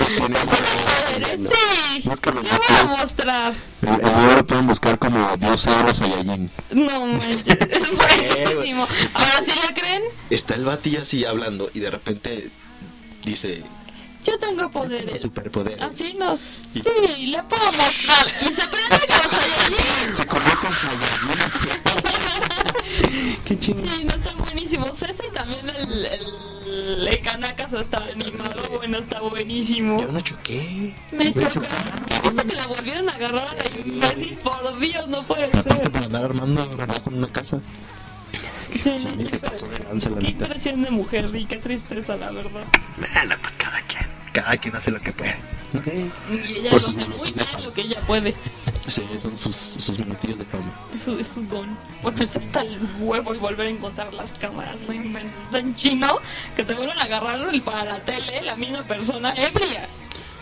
Sí, 1.49 2.03
voy 2.03 2.77
a 2.77 2.83
mostrar. 2.85 3.53
Lo 3.81 4.45
pueden 4.45 4.67
buscar 4.67 4.99
como 4.99 5.37
Dios 5.37 5.65
euros 5.65 5.97
Saiyajin. 5.97 6.51
No 6.71 7.05
manches, 7.05 7.57
es 7.69 7.91
buenísimo. 7.91 8.87
Ahora 9.13 9.43
sí 9.45 9.51
lo 9.67 9.73
creen, 9.73 10.03
Está 10.29 10.55
el 10.55 10.65
batillo 10.65 11.01
así 11.03 11.23
hablando 11.25 11.69
y 11.73 11.79
de 11.79 11.91
repente 11.91 12.49
dice 13.23 13.63
yo 14.25 14.39
tengo 14.39 14.71
poderes. 14.71 15.21
superpoderes. 15.21 15.81
Así 15.81 16.15
no. 16.15 16.35
Sí, 16.73 16.81
le 17.27 17.43
puedo 17.43 17.71
mostrar. 17.73 18.27
Y 18.41 18.45
se 18.53 18.67
prende 18.67 19.07
con 19.07 19.31
Saiyajin. 19.31 20.13
Se 20.17 20.25
convierte 20.25 20.67
en 20.67 20.73
Saiyajin. 20.73 22.04
Qué 23.45 23.59
chido. 23.59 23.79
Sí, 23.81 24.03
no 24.05 24.13
está 24.15 24.33
buenísimo. 24.35 24.87
César 24.95 25.25
también 25.33 25.69
el, 25.69 26.05
el, 26.05 27.07
el 27.07 27.21
Kanaka 27.21 27.67
está 27.79 27.97
animado. 28.05 28.69
Bueno, 28.77 28.97
está 28.99 29.21
buenísimo. 29.21 30.01
Yo 30.01 30.11
no 30.11 30.21
choqué. 30.21 30.95
Me 31.11 31.33
chocó. 31.33 31.61
¿Viste 32.23 32.45
que 32.47 32.55
la 32.55 32.67
volvieron 32.67 33.09
a 33.09 33.13
agarrar 33.13 33.47
a 33.49 33.53
la 33.53 33.79
imbécil? 33.79 34.37
Por 34.39 34.79
Dios, 34.79 35.07
no 35.07 35.25
puede 35.25 35.45
Aparte 35.45 35.73
ser. 35.75 35.91
para 35.91 36.05
andar 36.05 36.23
armando 36.25 36.63
en 36.63 37.13
una 37.13 37.27
casa. 37.27 37.59
Sí, 38.83 38.97
Sí, 38.97 39.27
se 39.29 39.39
pasó 39.39 39.67
de 39.67 39.79
lanza 39.79 40.09
la 40.09 40.19
Qué 40.19 40.27
impresión 40.31 40.83
de 40.83 40.91
mujer 40.91 41.29
y 41.33 41.45
qué 41.45 41.57
tristeza, 41.57 42.15
la 42.17 42.31
verdad. 42.31 42.65
Bueno, 42.97 43.35
pues 43.41 43.53
cada 43.53 43.79
quien. 43.81 44.05
Cada 44.33 44.57
quien 44.57 44.75
hace 44.75 44.91
lo 44.91 44.99
que 44.99 45.13
puede. 45.13 45.35
Y 46.29 46.57
ella 46.57 46.71
Por 46.71 46.81
lo 46.81 46.87
hace 46.89 47.05
muy 47.05 47.31
bien 47.31 47.45
lo 47.63 47.73
que 47.73 47.81
ella 47.81 48.01
puede. 48.01 48.35
Sí, 48.87 49.01
son 49.17 49.35
sus, 49.35 49.55
sus 49.55 49.97
minutillos 49.97 50.37
de 50.37 50.45
fama. 50.45 50.71
Eso 50.95 51.17
es 51.17 51.27
su 51.27 51.41
don. 51.47 51.75
Ponerse 52.03 52.37
hasta 52.37 52.61
el 52.61 52.79
huevo 52.99 53.33
y 53.33 53.39
volver 53.39 53.65
a 53.67 53.69
encontrar 53.71 54.13
las 54.13 54.31
cámaras. 54.33 54.75
No 54.87 54.93
inventes. 54.93 55.33
Tan 55.51 55.73
chino 55.73 56.17
que 56.55 56.63
te 56.63 56.73
vuelven 56.75 56.99
a 56.99 57.03
agarrar 57.03 57.49
el- 57.51 57.61
para 57.63 57.83
la 57.83 57.99
tele 58.01 58.43
la 58.43 58.55
misma 58.55 58.83
persona 58.83 59.33
ebria. 59.35 59.87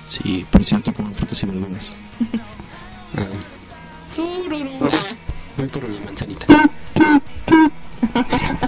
Sí, 0.09 0.45
por 0.51 0.63
cierto, 0.65 0.93
como 0.93 1.15
frutas 1.15 1.41
y 1.41 1.45
verduras. 1.45 1.85
Ah, 3.15 3.25
Voy 5.57 5.67
por 5.67 5.87
mi 5.87 5.99
manzanita. 5.99 6.45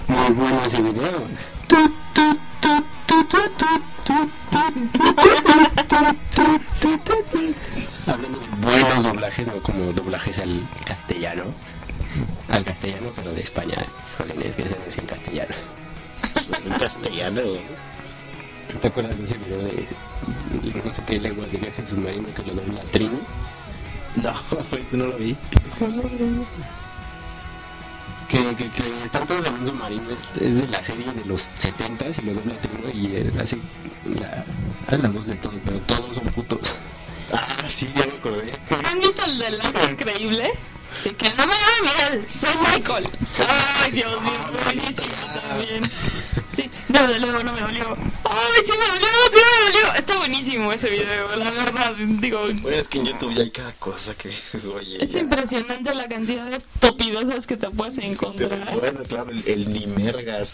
Muy 0.07 0.34
bueno 0.36 0.65
ese 0.65 0.82
video. 0.82 1.28
doblajes, 9.36 9.47
no 9.47 9.61
como 9.61 9.91
doblajes 9.91 10.38
al 10.38 10.67
castellano. 10.86 11.43
Al 12.49 12.63
castellano, 12.63 13.11
pero 13.15 13.31
de 13.33 13.41
España. 13.41 13.86
Joder, 14.17 14.38
es 14.45 14.55
que 14.55 14.63
se 14.63 14.75
dice 14.86 14.99
en 14.99 15.07
castellano. 15.07 15.55
En 16.65 16.73
castellano. 16.79 17.41
¿Te 18.81 18.88
acuerdas 18.88 19.17
de 19.17 19.25
ese 19.25 19.38
video 19.38 19.57
de 19.57 19.88
no 20.83 20.93
sé 20.93 21.01
qué 21.07 21.19
lenguas 21.19 21.51
de 21.51 21.57
viaje 21.57 21.83
submarino 21.89 22.27
que 22.33 22.43
lo 22.43 22.53
dobla 22.55 22.81
Trini? 22.91 23.19
No, 24.21 24.33
no 24.91 25.07
lo 25.07 25.17
vi. 25.17 25.36
Que, 28.29 28.55
que, 28.55 28.69
que 28.71 29.03
están 29.05 29.27
todos 29.27 29.47
un 29.47 29.67
submarino, 29.67 30.09
es, 30.11 30.41
es 30.41 30.55
de 30.55 30.67
la 30.67 30.83
serie 30.83 31.05
de 31.11 31.25
los 31.25 31.47
70 31.59 32.05
y 32.05 32.25
lo 32.25 32.33
dobla 32.33 32.53
Trino 32.55 32.89
y 32.91 33.15
eh, 33.15 33.31
hace 33.39 33.57
la, 34.19 34.43
hace 34.88 35.03
la 35.03 35.09
voz 35.09 35.25
de 35.25 35.36
todos, 35.36 35.55
pero 35.63 35.79
todos 35.81 36.15
son 36.15 36.25
putos. 36.31 36.59
Ah, 37.31 37.67
sí, 37.73 37.88
ya 37.95 38.05
me 38.05 38.13
acordé. 38.13 38.53
¿Han 39.36 39.41
visto 39.41 39.45
el 39.45 39.51
del 39.51 39.57
lago 39.57 39.89
increíble? 39.91 40.51
Sí, 41.03 41.09
que 41.11 41.29
no 41.36 41.45
me 41.45 41.53
llame 41.53 41.91
Miguel, 41.91 42.25
soy 42.31 42.55
Michael. 42.57 43.09
Ay, 43.47 43.91
Dios 43.91 44.21
mío, 44.21 44.39
buenísimo 44.63 45.15
también. 45.41 45.91
Sí, 46.53 46.69
no, 46.88 47.07
de 47.07 47.19
luego 47.19 47.43
no 47.43 47.51
me 47.53 47.59
dolió. 47.59 47.97
Ay, 48.23 48.61
sí 48.65 48.71
me 48.71 48.88
dolió, 48.88 49.07
sí 49.33 49.36
me 49.36 49.65
dolió. 49.65 49.93
Está 49.95 50.17
buenísimo 50.17 50.71
ese 50.71 50.89
video, 50.89 51.36
la 51.36 51.51
verdad. 51.51 51.93
Digo, 51.97 52.39
Bueno, 52.61 52.69
es 52.77 52.88
que 52.88 52.99
en 52.99 53.05
YouTube 53.07 53.33
ya 53.33 53.41
hay 53.41 53.51
cada 53.51 53.73
cosa 53.73 54.15
que 54.15 54.29
es, 54.29 54.65
oye. 54.65 55.03
es 55.03 55.11
ya. 55.11 55.19
impresionante 55.19 55.93
la 55.93 56.07
cantidad 56.07 56.45
de 56.45 56.57
estupideces 56.57 57.45
que 57.45 57.57
te 57.57 57.69
puedes 57.71 57.97
encontrar. 57.97 58.73
Bueno, 58.79 59.01
claro, 59.03 59.31
el, 59.31 59.43
el 59.47 59.73
ni 59.73 59.86
mergas. 59.88 60.53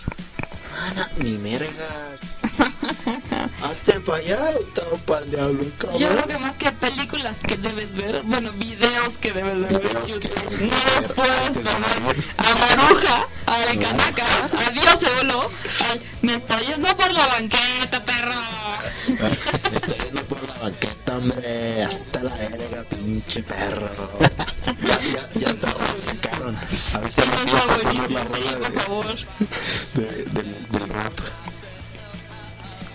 Ana, 0.77 1.09
ni 1.17 1.37
mergas. 1.37 2.19
Hazte 3.63 3.99
para 4.01 4.17
allá, 4.19 4.53
todo 4.73 4.97
para 5.05 5.21
el 5.25 5.31
diablo, 5.31 5.63
Yo 5.63 5.71
creo 5.77 5.99
cabrón. 6.09 6.27
que 6.27 6.37
más 6.37 6.55
que 6.57 6.71
películas 6.71 7.37
que 7.47 7.57
debes 7.57 7.95
ver, 7.95 8.21
bueno, 8.23 8.51
videos 8.53 9.17
que 9.17 9.31
debes 9.31 9.59
ver 9.61 9.81
Videos 9.81 10.05
que 10.05 10.11
YouTube, 10.11 10.49
debes 10.49 10.61
no 10.61 11.01
los 11.01 11.11
puedes 11.11 11.99
morir. 12.01 12.25
a 12.37 12.55
Maruja, 12.55 13.27
a 13.45 13.59
la 13.59 13.75
Canaca, 13.79 14.45
a 14.45 14.69
Dios 14.71 15.03
Eolo, 15.03 15.49
al 15.89 16.01
me 16.21 16.35
está 16.35 16.59
yendo 16.61 16.95
por 16.97 17.11
la 17.11 17.27
banqueta, 17.27 18.03
perro. 18.03 18.31
Me 19.71 19.77
estoy 19.77 19.95
yendo 20.05 20.23
por 20.25 20.43
la 20.47 20.53
banqueta, 20.55 21.17
hombre. 21.17 21.87
Pinche 23.11 23.43
perro. 23.43 23.89
Ya, 24.87 24.97
ya, 25.01 25.29
ya 25.37 25.51
lo 25.51 25.99
sacaron. 25.99 26.55
A 26.93 26.97
ver 26.99 27.11
si 27.11 27.19
Está 27.21 27.43
me 27.43 27.51
puedo 27.51 27.67
poner 27.67 27.83
buenísimo, 27.83 28.19
la 28.19 28.23
rola 28.23 28.51
por 28.57 28.71
de, 28.71 28.79
favor. 28.79 29.15
de- 29.95 30.23
del, 30.31 30.49
del 30.69 30.87
rap. 30.89 31.13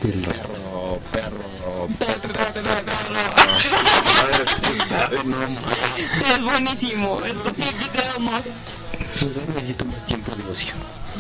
Perro, 0.01 1.01
perro, 1.13 1.89
Perro, 1.99 2.21
perro, 2.23 2.53
perro. 2.55 2.75
Sí, 3.59 3.69
es 6.33 6.41
buenísimo, 6.43 7.21
esto 7.25 7.51
sí, 7.57 7.63
video 7.63 8.19
más. 8.21 8.43
Pues 9.21 9.35
yo 9.35 9.41
necesito 9.55 9.85
más 9.85 10.05
tiempo 10.07 10.35
de 10.35 10.43
ocio. 10.45 10.73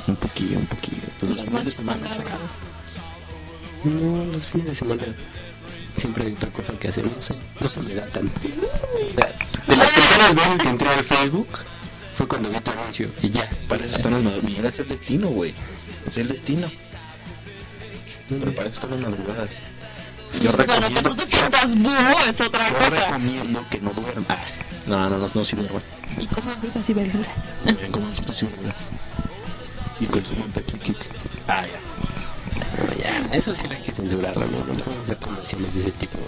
Un 0.07 0.16
poquillo, 0.16 0.59
un 0.59 0.66
poquillo. 0.66 1.03
Pues 1.20 1.36
Las 1.36 1.38
las 1.38 1.47
fines 1.49 1.64
de 1.64 1.70
semana. 1.72 2.07
No, 3.84 4.24
los 4.32 4.47
fines 4.49 4.66
de 4.68 4.74
semana 4.74 5.03
siempre 5.97 6.26
hay 6.26 6.32
otra 6.34 6.49
cosa 6.51 6.72
que 6.78 6.88
hacer, 6.88 7.05
no 7.05 7.22
sé, 7.22 7.34
no 7.61 7.68
se 7.68 7.80
me 7.80 7.94
da 7.94 8.07
tanto. 8.07 8.40
O 8.40 9.12
sea, 9.12 9.38
de 9.66 9.76
las 9.76 9.90
primeras 9.90 10.34
veces 10.34 10.59
que 10.62 10.68
entré 10.68 10.88
al 10.88 11.05
Facebook 11.05 11.49
fue 12.16 12.28
cuando 12.28 12.49
vi 12.51 12.61
tu 12.61 12.70
anuncio 12.70 13.11
y 13.22 13.30
ya. 13.30 13.44
Para 13.68 13.84
eso 13.84 13.97
están 13.97 14.12
las 14.12 14.22
madrugadas. 14.22 14.74
Es 14.74 14.78
el 14.80 14.88
destino, 14.88 15.28
güey. 15.28 15.55
Es 16.07 16.16
el 16.18 16.28
destino. 16.28 16.70
Pero 18.28 18.55
para 18.55 18.68
eso 18.68 18.74
están 18.80 18.90
las 18.90 19.11
madrugadas. 19.11 19.51
Yo 20.34 20.53
bueno, 20.53 20.57
que 20.57 20.66
recomiendo, 20.66 21.03
tú 21.11 21.16
te 21.16 21.26
sientas 21.26 21.78
búho 21.78 22.20
es 22.28 22.40
otra 22.40 22.68
yo 22.68 22.74
cosa. 22.74 22.90
recomiendo 22.90 23.66
que 23.70 23.80
no 23.80 23.90
duerman. 23.92 24.26
Ah, 24.28 24.44
no, 24.86 25.11
no, 25.11 25.18
no, 25.18 25.30
no, 25.32 25.44
sí 25.44 25.57
duerman. 25.57 25.82
Y 26.18 26.26
coman 26.26 26.61
frutas 26.61 26.90
y 26.90 26.92
verduras. 26.92 27.44
Coman 27.90 28.12
frutas 28.12 28.42
y 28.42 28.47
verduras. 28.47 28.76
Y 30.01 30.07
consuman 30.07 30.51
Pepsi 30.53 30.78
Kick. 30.78 30.97
Ah, 31.49 31.64
ya. 31.66 32.15
No, 32.57 32.94
ya, 32.96 33.28
eso 33.32 33.54
sí 33.54 33.62
hay 33.70 33.82
que 33.82 33.92
censurarlo, 33.92 34.46
¿no? 34.46 34.59
No 34.59 34.74
podemos 34.74 35.04
hacer 35.04 35.16
comerciales 35.18 35.74
de 35.74 35.80
ese 35.80 35.92
tipo, 35.92 36.18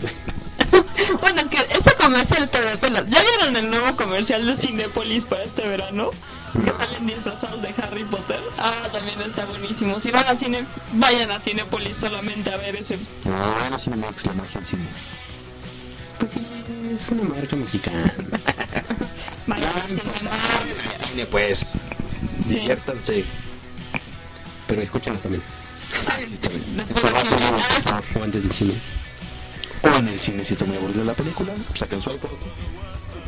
bueno, 1.20 1.48
que 1.48 1.58
ese 1.70 1.94
comercial 1.94 2.48
te 2.48 2.60
depela. 2.60 3.04
¿Ya 3.06 3.22
vieron 3.22 3.56
el 3.56 3.70
nuevo 3.70 3.96
comercial 3.96 4.44
de 4.46 4.56
Cinepolis 4.56 5.24
para 5.26 5.44
este 5.44 5.66
verano? 5.66 6.10
Que 6.52 6.72
salen 6.72 7.06
disfrazados 7.06 7.62
de 7.62 7.74
Harry 7.82 8.04
Potter. 8.04 8.40
Ah, 8.58 8.88
también 8.90 9.20
está 9.20 9.44
buenísimo. 9.46 10.00
Si 10.00 10.10
van 10.10 10.26
a 10.26 10.36
cine, 10.36 10.66
vayan 10.92 11.30
a 11.30 11.40
Cinepolis 11.40 11.96
solamente 11.96 12.52
a 12.52 12.56
ver 12.56 12.76
ese. 12.76 12.98
No, 13.24 13.70
no 13.70 13.78
Cinemax, 13.78 14.26
la 14.26 14.32
magia 14.34 14.60
del 14.60 14.66
cine. 14.66 14.88
Sí, 16.34 16.46
es 16.94 17.08
una 17.10 17.22
marca 17.22 17.54
mexicana. 17.54 18.12
Vayan 19.46 19.68
a. 19.70 21.06
Cine, 21.06 21.26
pues. 21.26 21.70
Diviértanse. 22.46 23.24
Pero 24.66 24.82
escúchanos 24.82 25.20
también. 25.22 25.42
Después 25.90 26.96
Eso 26.98 27.12
va 27.12 27.18
a 27.20 27.22
de 27.22 27.28
ser 27.28 27.38
terminar. 27.38 28.04
o 28.18 28.22
antes 28.24 28.42
del 28.42 28.52
cine. 28.52 28.74
O 29.82 29.88
en 29.88 30.08
el 30.08 30.20
cine 30.20 30.44
si 30.44 30.52
está 30.54 30.64
muy 30.64 30.76
aburrida 30.76 31.04
la 31.04 31.14
película, 31.14 31.54
saquen 31.74 32.02
su 32.02 32.10
iPod. 32.10 32.30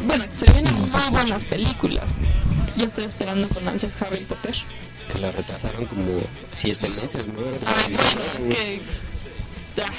Bueno, 0.06 0.24
se 0.32 0.50
vienen 0.52 0.74
muy 0.74 1.10
buenas 1.10 1.44
películas. 1.44 2.10
Yo 2.76 2.84
estoy 2.86 3.04
esperando 3.04 3.48
con 3.48 3.66
ansias 3.68 3.92
Harry 4.00 4.24
Potter. 4.24 4.54
Que 5.12 5.18
la 5.18 5.30
retrasaron 5.32 5.86
como 5.86 6.16
siete 6.52 6.88
meses, 6.88 7.28
¿no? 7.28 7.40
Ay, 7.66 7.94
bueno, 7.94 8.20
es 8.38 8.54
que. 8.54 8.82
ah, 9.82 9.90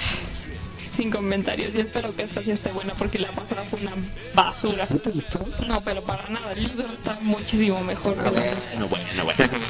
sin 0.92 1.12
comentarios. 1.12 1.74
Y 1.74 1.80
espero 1.82 2.16
que 2.16 2.24
esta 2.24 2.42
sí 2.42 2.52
esté 2.52 2.72
buena 2.72 2.94
porque 2.96 3.20
la 3.20 3.32
pasada 3.32 3.66
fue 3.66 3.80
una 3.82 3.94
basura. 4.34 4.88
¿No 4.89 4.98
te 4.98 5.10
gustó? 5.12 5.39
No, 5.66 5.82
pero 5.82 6.04
para 6.04 6.28
nada. 6.30 6.52
El 6.54 6.64
libro 6.64 6.86
está 6.94 7.18
muchísimo 7.22 7.80
mejor 7.82 8.16
que 8.16 8.24
la 8.24 8.32
Bueno, 8.32 8.88
bueno, 8.88 9.24
bueno. 9.26 9.50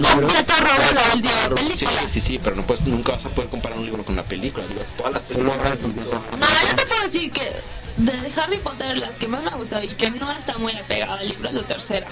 No, 0.00 0.32
de 0.32 1.76
Sí, 1.76 1.86
sí, 2.12 2.20
sí, 2.20 2.40
pero 2.42 2.56
no 2.56 2.62
puedes, 2.62 2.84
nunca 2.86 3.12
vas 3.12 3.24
a 3.26 3.28
poder 3.30 3.50
comparar 3.50 3.78
un 3.78 3.86
libro 3.86 4.04
con 4.04 4.16
la 4.16 4.22
película. 4.22 4.66
Digo, 4.66 4.82
todas 4.96 5.14
las 5.14 5.22
películas. 5.22 5.78
No, 6.38 6.46
yo 6.68 6.76
te 6.76 6.86
puedo 6.86 7.02
decir 7.02 7.32
que 7.32 7.52
de 7.96 8.32
Harry 8.40 8.58
Potter 8.58 8.98
las 8.98 9.16
que 9.18 9.26
más 9.26 9.42
me 9.42 9.50
ha 9.50 9.54
gustado 9.54 9.82
y 9.82 9.88
que 9.88 10.10
no 10.10 10.30
está 10.30 10.58
muy 10.58 10.72
apegada 10.72 11.18
al 11.18 11.28
libro 11.28 11.48
es 11.48 11.54
la 11.54 11.62
tercera. 11.62 12.06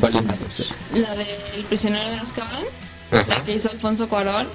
¿Cuál 0.00 0.16
es 0.16 0.24
la 0.24 0.34
tercera? 0.34 0.74
La 0.94 1.14
del 1.14 1.64
prisionero 1.68 2.10
de 2.10 2.16
Azkaban, 2.16 2.64
Ajá. 3.10 3.24
la 3.26 3.44
que 3.44 3.56
hizo 3.56 3.70
Alfonso 3.70 4.08
Cuarón. 4.08 4.48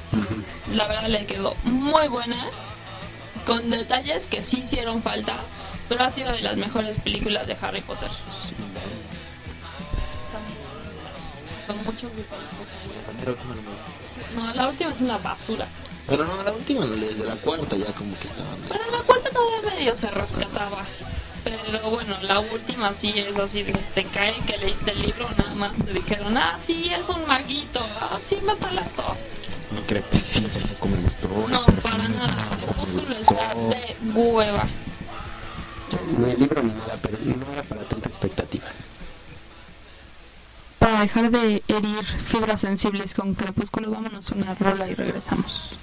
La 0.72 0.88
verdad 0.88 1.08
le 1.08 1.26
quedó 1.26 1.56
muy 1.64 2.08
buena, 2.08 2.50
con 3.46 3.70
detalles 3.70 4.26
que 4.28 4.42
sí 4.42 4.62
hicieron 4.64 5.04
falta, 5.04 5.38
pero 5.88 6.04
ha 6.04 6.12
sido 6.12 6.32
de 6.32 6.42
las 6.42 6.58
mejores 6.58 6.98
películas 7.00 7.48
de 7.48 7.58
Harry 7.62 7.82
Potter. 7.82 8.10
Con 11.68 11.84
muchos 11.84 12.12
No, 14.36 14.54
la 14.54 14.68
última 14.68 14.92
es 14.92 15.02
una 15.02 15.18
basura. 15.18 15.68
Pero 16.08 16.24
no, 16.24 16.44
la 16.44 16.52
última, 16.52 16.86
no, 16.86 16.96
desde 16.96 17.26
la 17.26 17.36
cuarta 17.36 17.76
ya 17.76 17.92
como 17.94 18.16
que 18.20 18.28
estaban. 18.28 18.62
Pero 18.70 18.84
la 18.92 19.04
cuarta 19.04 19.30
todavía 19.32 19.76
medio 19.76 19.96
se 19.96 20.12
rescataba. 20.12 20.86
Pero 21.46 21.92
bueno, 21.92 22.18
la 22.24 22.40
última 22.40 22.92
sí 22.96 23.14
es 23.16 23.38
así, 23.38 23.62
de- 23.64 23.72
te 23.94 24.04
cae 24.06 24.34
que 24.48 24.58
leíste 24.58 24.92
el 24.92 25.02
libro, 25.04 25.30
nada 25.38 25.54
más 25.54 25.72
te 25.86 25.94
dijeron, 25.94 26.36
ah, 26.38 26.60
sí, 26.66 26.90
es 26.92 27.08
un 27.08 27.26
maguito, 27.28 27.80
ah, 28.02 28.20
sí, 28.28 28.38
mátala 28.44 28.82
todo. 28.96 29.16
No 29.72 29.82
creo 29.84 30.04
que 30.10 30.18
sí, 30.18 30.42
tampoco 30.42 30.88
me 30.88 30.98
gustó. 31.04 31.28
No, 31.48 31.66
para 31.84 32.08
nada, 32.08 32.58
Crepúsculo 32.60 33.16
está 33.16 33.54
de 33.54 33.96
hueva. 34.14 34.68
Ni 36.18 36.32
el 36.32 36.40
libro 36.40 36.64
ni 36.64 36.74
nada, 36.74 36.98
pero 37.02 37.18
no 37.20 37.54
era 37.54 37.62
para 37.64 37.84
tanta 37.86 38.10
expectativa. 38.10 38.68
Para 40.80 41.02
dejar 41.02 41.30
de 41.32 41.64
herir 41.68 42.06
fibras 42.32 42.62
sensibles 42.62 43.14
con 43.14 43.36
Crepúsculo, 43.36 43.92
vámonos 43.92 44.32
a 44.32 44.36
una 44.36 44.56
rola 44.56 44.90
y 44.90 44.96
regresamos. 44.96 45.78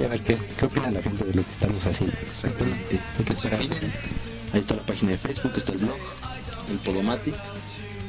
Y 0.00 0.04
a 0.04 0.08
ver 0.08 0.22
qué, 0.22 0.36
qué 0.58 0.64
opina 0.66 0.90
la 0.90 1.02
gente 1.02 1.24
de 1.24 1.34
lo 1.34 1.42
que 1.44 1.50
estamos 1.52 1.86
haciendo. 1.86 2.16
Exactamente. 2.22 3.00
Que 3.26 3.32
esperar. 3.32 3.60
Ahí 3.60 4.60
está 4.60 4.74
la 4.76 4.82
página 4.86 5.10
de 5.12 5.18
Facebook, 5.18 5.52
está 5.56 5.72
el 5.72 5.78
blog, 5.78 5.96
el 6.70 6.78
Podomatic. 6.78 7.34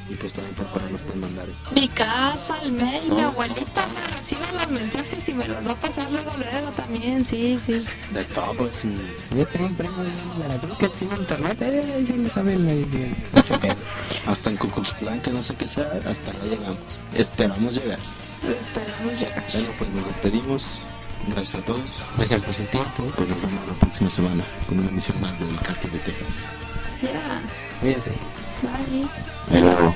Y 0.08 0.14
pues 0.14 0.34
también 0.34 0.54
por 0.54 0.68
correo 0.70 0.90
nos 0.92 1.02
pueden 1.02 1.20
mandar 1.22 1.48
esto. 1.50 1.72
Mi 1.74 1.88
casa, 1.90 2.58
el 2.62 2.74
mail, 2.74 3.02
mi 3.12 3.22
abuelita 3.22 3.88
me 3.88 4.08
recibe 4.16 4.42
los 4.54 4.70
mensajes 4.70 5.28
y 5.30 5.34
me 5.34 5.48
los 5.48 5.68
va 5.68 5.72
a 5.72 5.76
pasar 5.76 6.12
luego, 6.12 6.32
luego 6.38 6.68
también, 6.78 7.26
sí, 7.26 7.60
sí. 7.66 7.84
De 8.14 8.24
todo, 8.26 8.72
sí. 8.72 8.88
Yo 9.36 9.48
tengo 9.48 9.66
un 9.66 9.76
primo 9.76 10.04
de 10.04 10.10
Veracruz 10.48 10.78
que 10.78 10.90
tiene 10.90 11.16
internet, 11.16 11.58
eh, 11.60 12.06
ya 12.08 12.16
lo 12.18 12.30
saben, 12.30 12.66
le 12.68 12.76
le- 12.86 13.16
mucho 13.34 13.60
pedo. 13.60 13.76
Hasta 14.28 14.50
en 14.52 14.58
Cucuxtlán, 14.58 15.22
que 15.22 15.32
no 15.32 15.42
sé 15.42 15.56
qué 15.56 15.68
sea, 15.68 15.86
hasta 15.86 16.32
allá 16.32 16.44
llegamos. 16.52 16.78
Esperamos 17.16 17.74
llegar. 17.74 17.98
Esperamos 18.50 19.20
llegar. 19.20 19.44
Bueno, 19.52 19.70
pues 19.78 19.90
nos 19.92 20.08
despedimos. 20.08 20.66
Gracias 21.28 21.56
a 21.56 21.66
todos. 21.66 22.04
Gracias 22.18 22.42
por 22.44 22.54
su 22.54 22.64
tiempo. 22.64 23.04
Pues 23.16 23.30
nos 23.30 23.42
vemos 23.42 23.68
la 23.68 23.74
próxima 23.74 24.10
semana 24.12 24.44
con 24.68 24.80
una 24.80 24.90
emisión 24.90 25.20
más 25.22 25.38
del 25.40 25.56
Cartel 25.60 25.92
de 25.92 26.00
Texas. 26.00 26.28
Ya, 27.02 27.42
Cuídense. 27.82 28.12
bye. 28.62 29.06
Hasta 29.46 29.60
luego. 29.60 29.96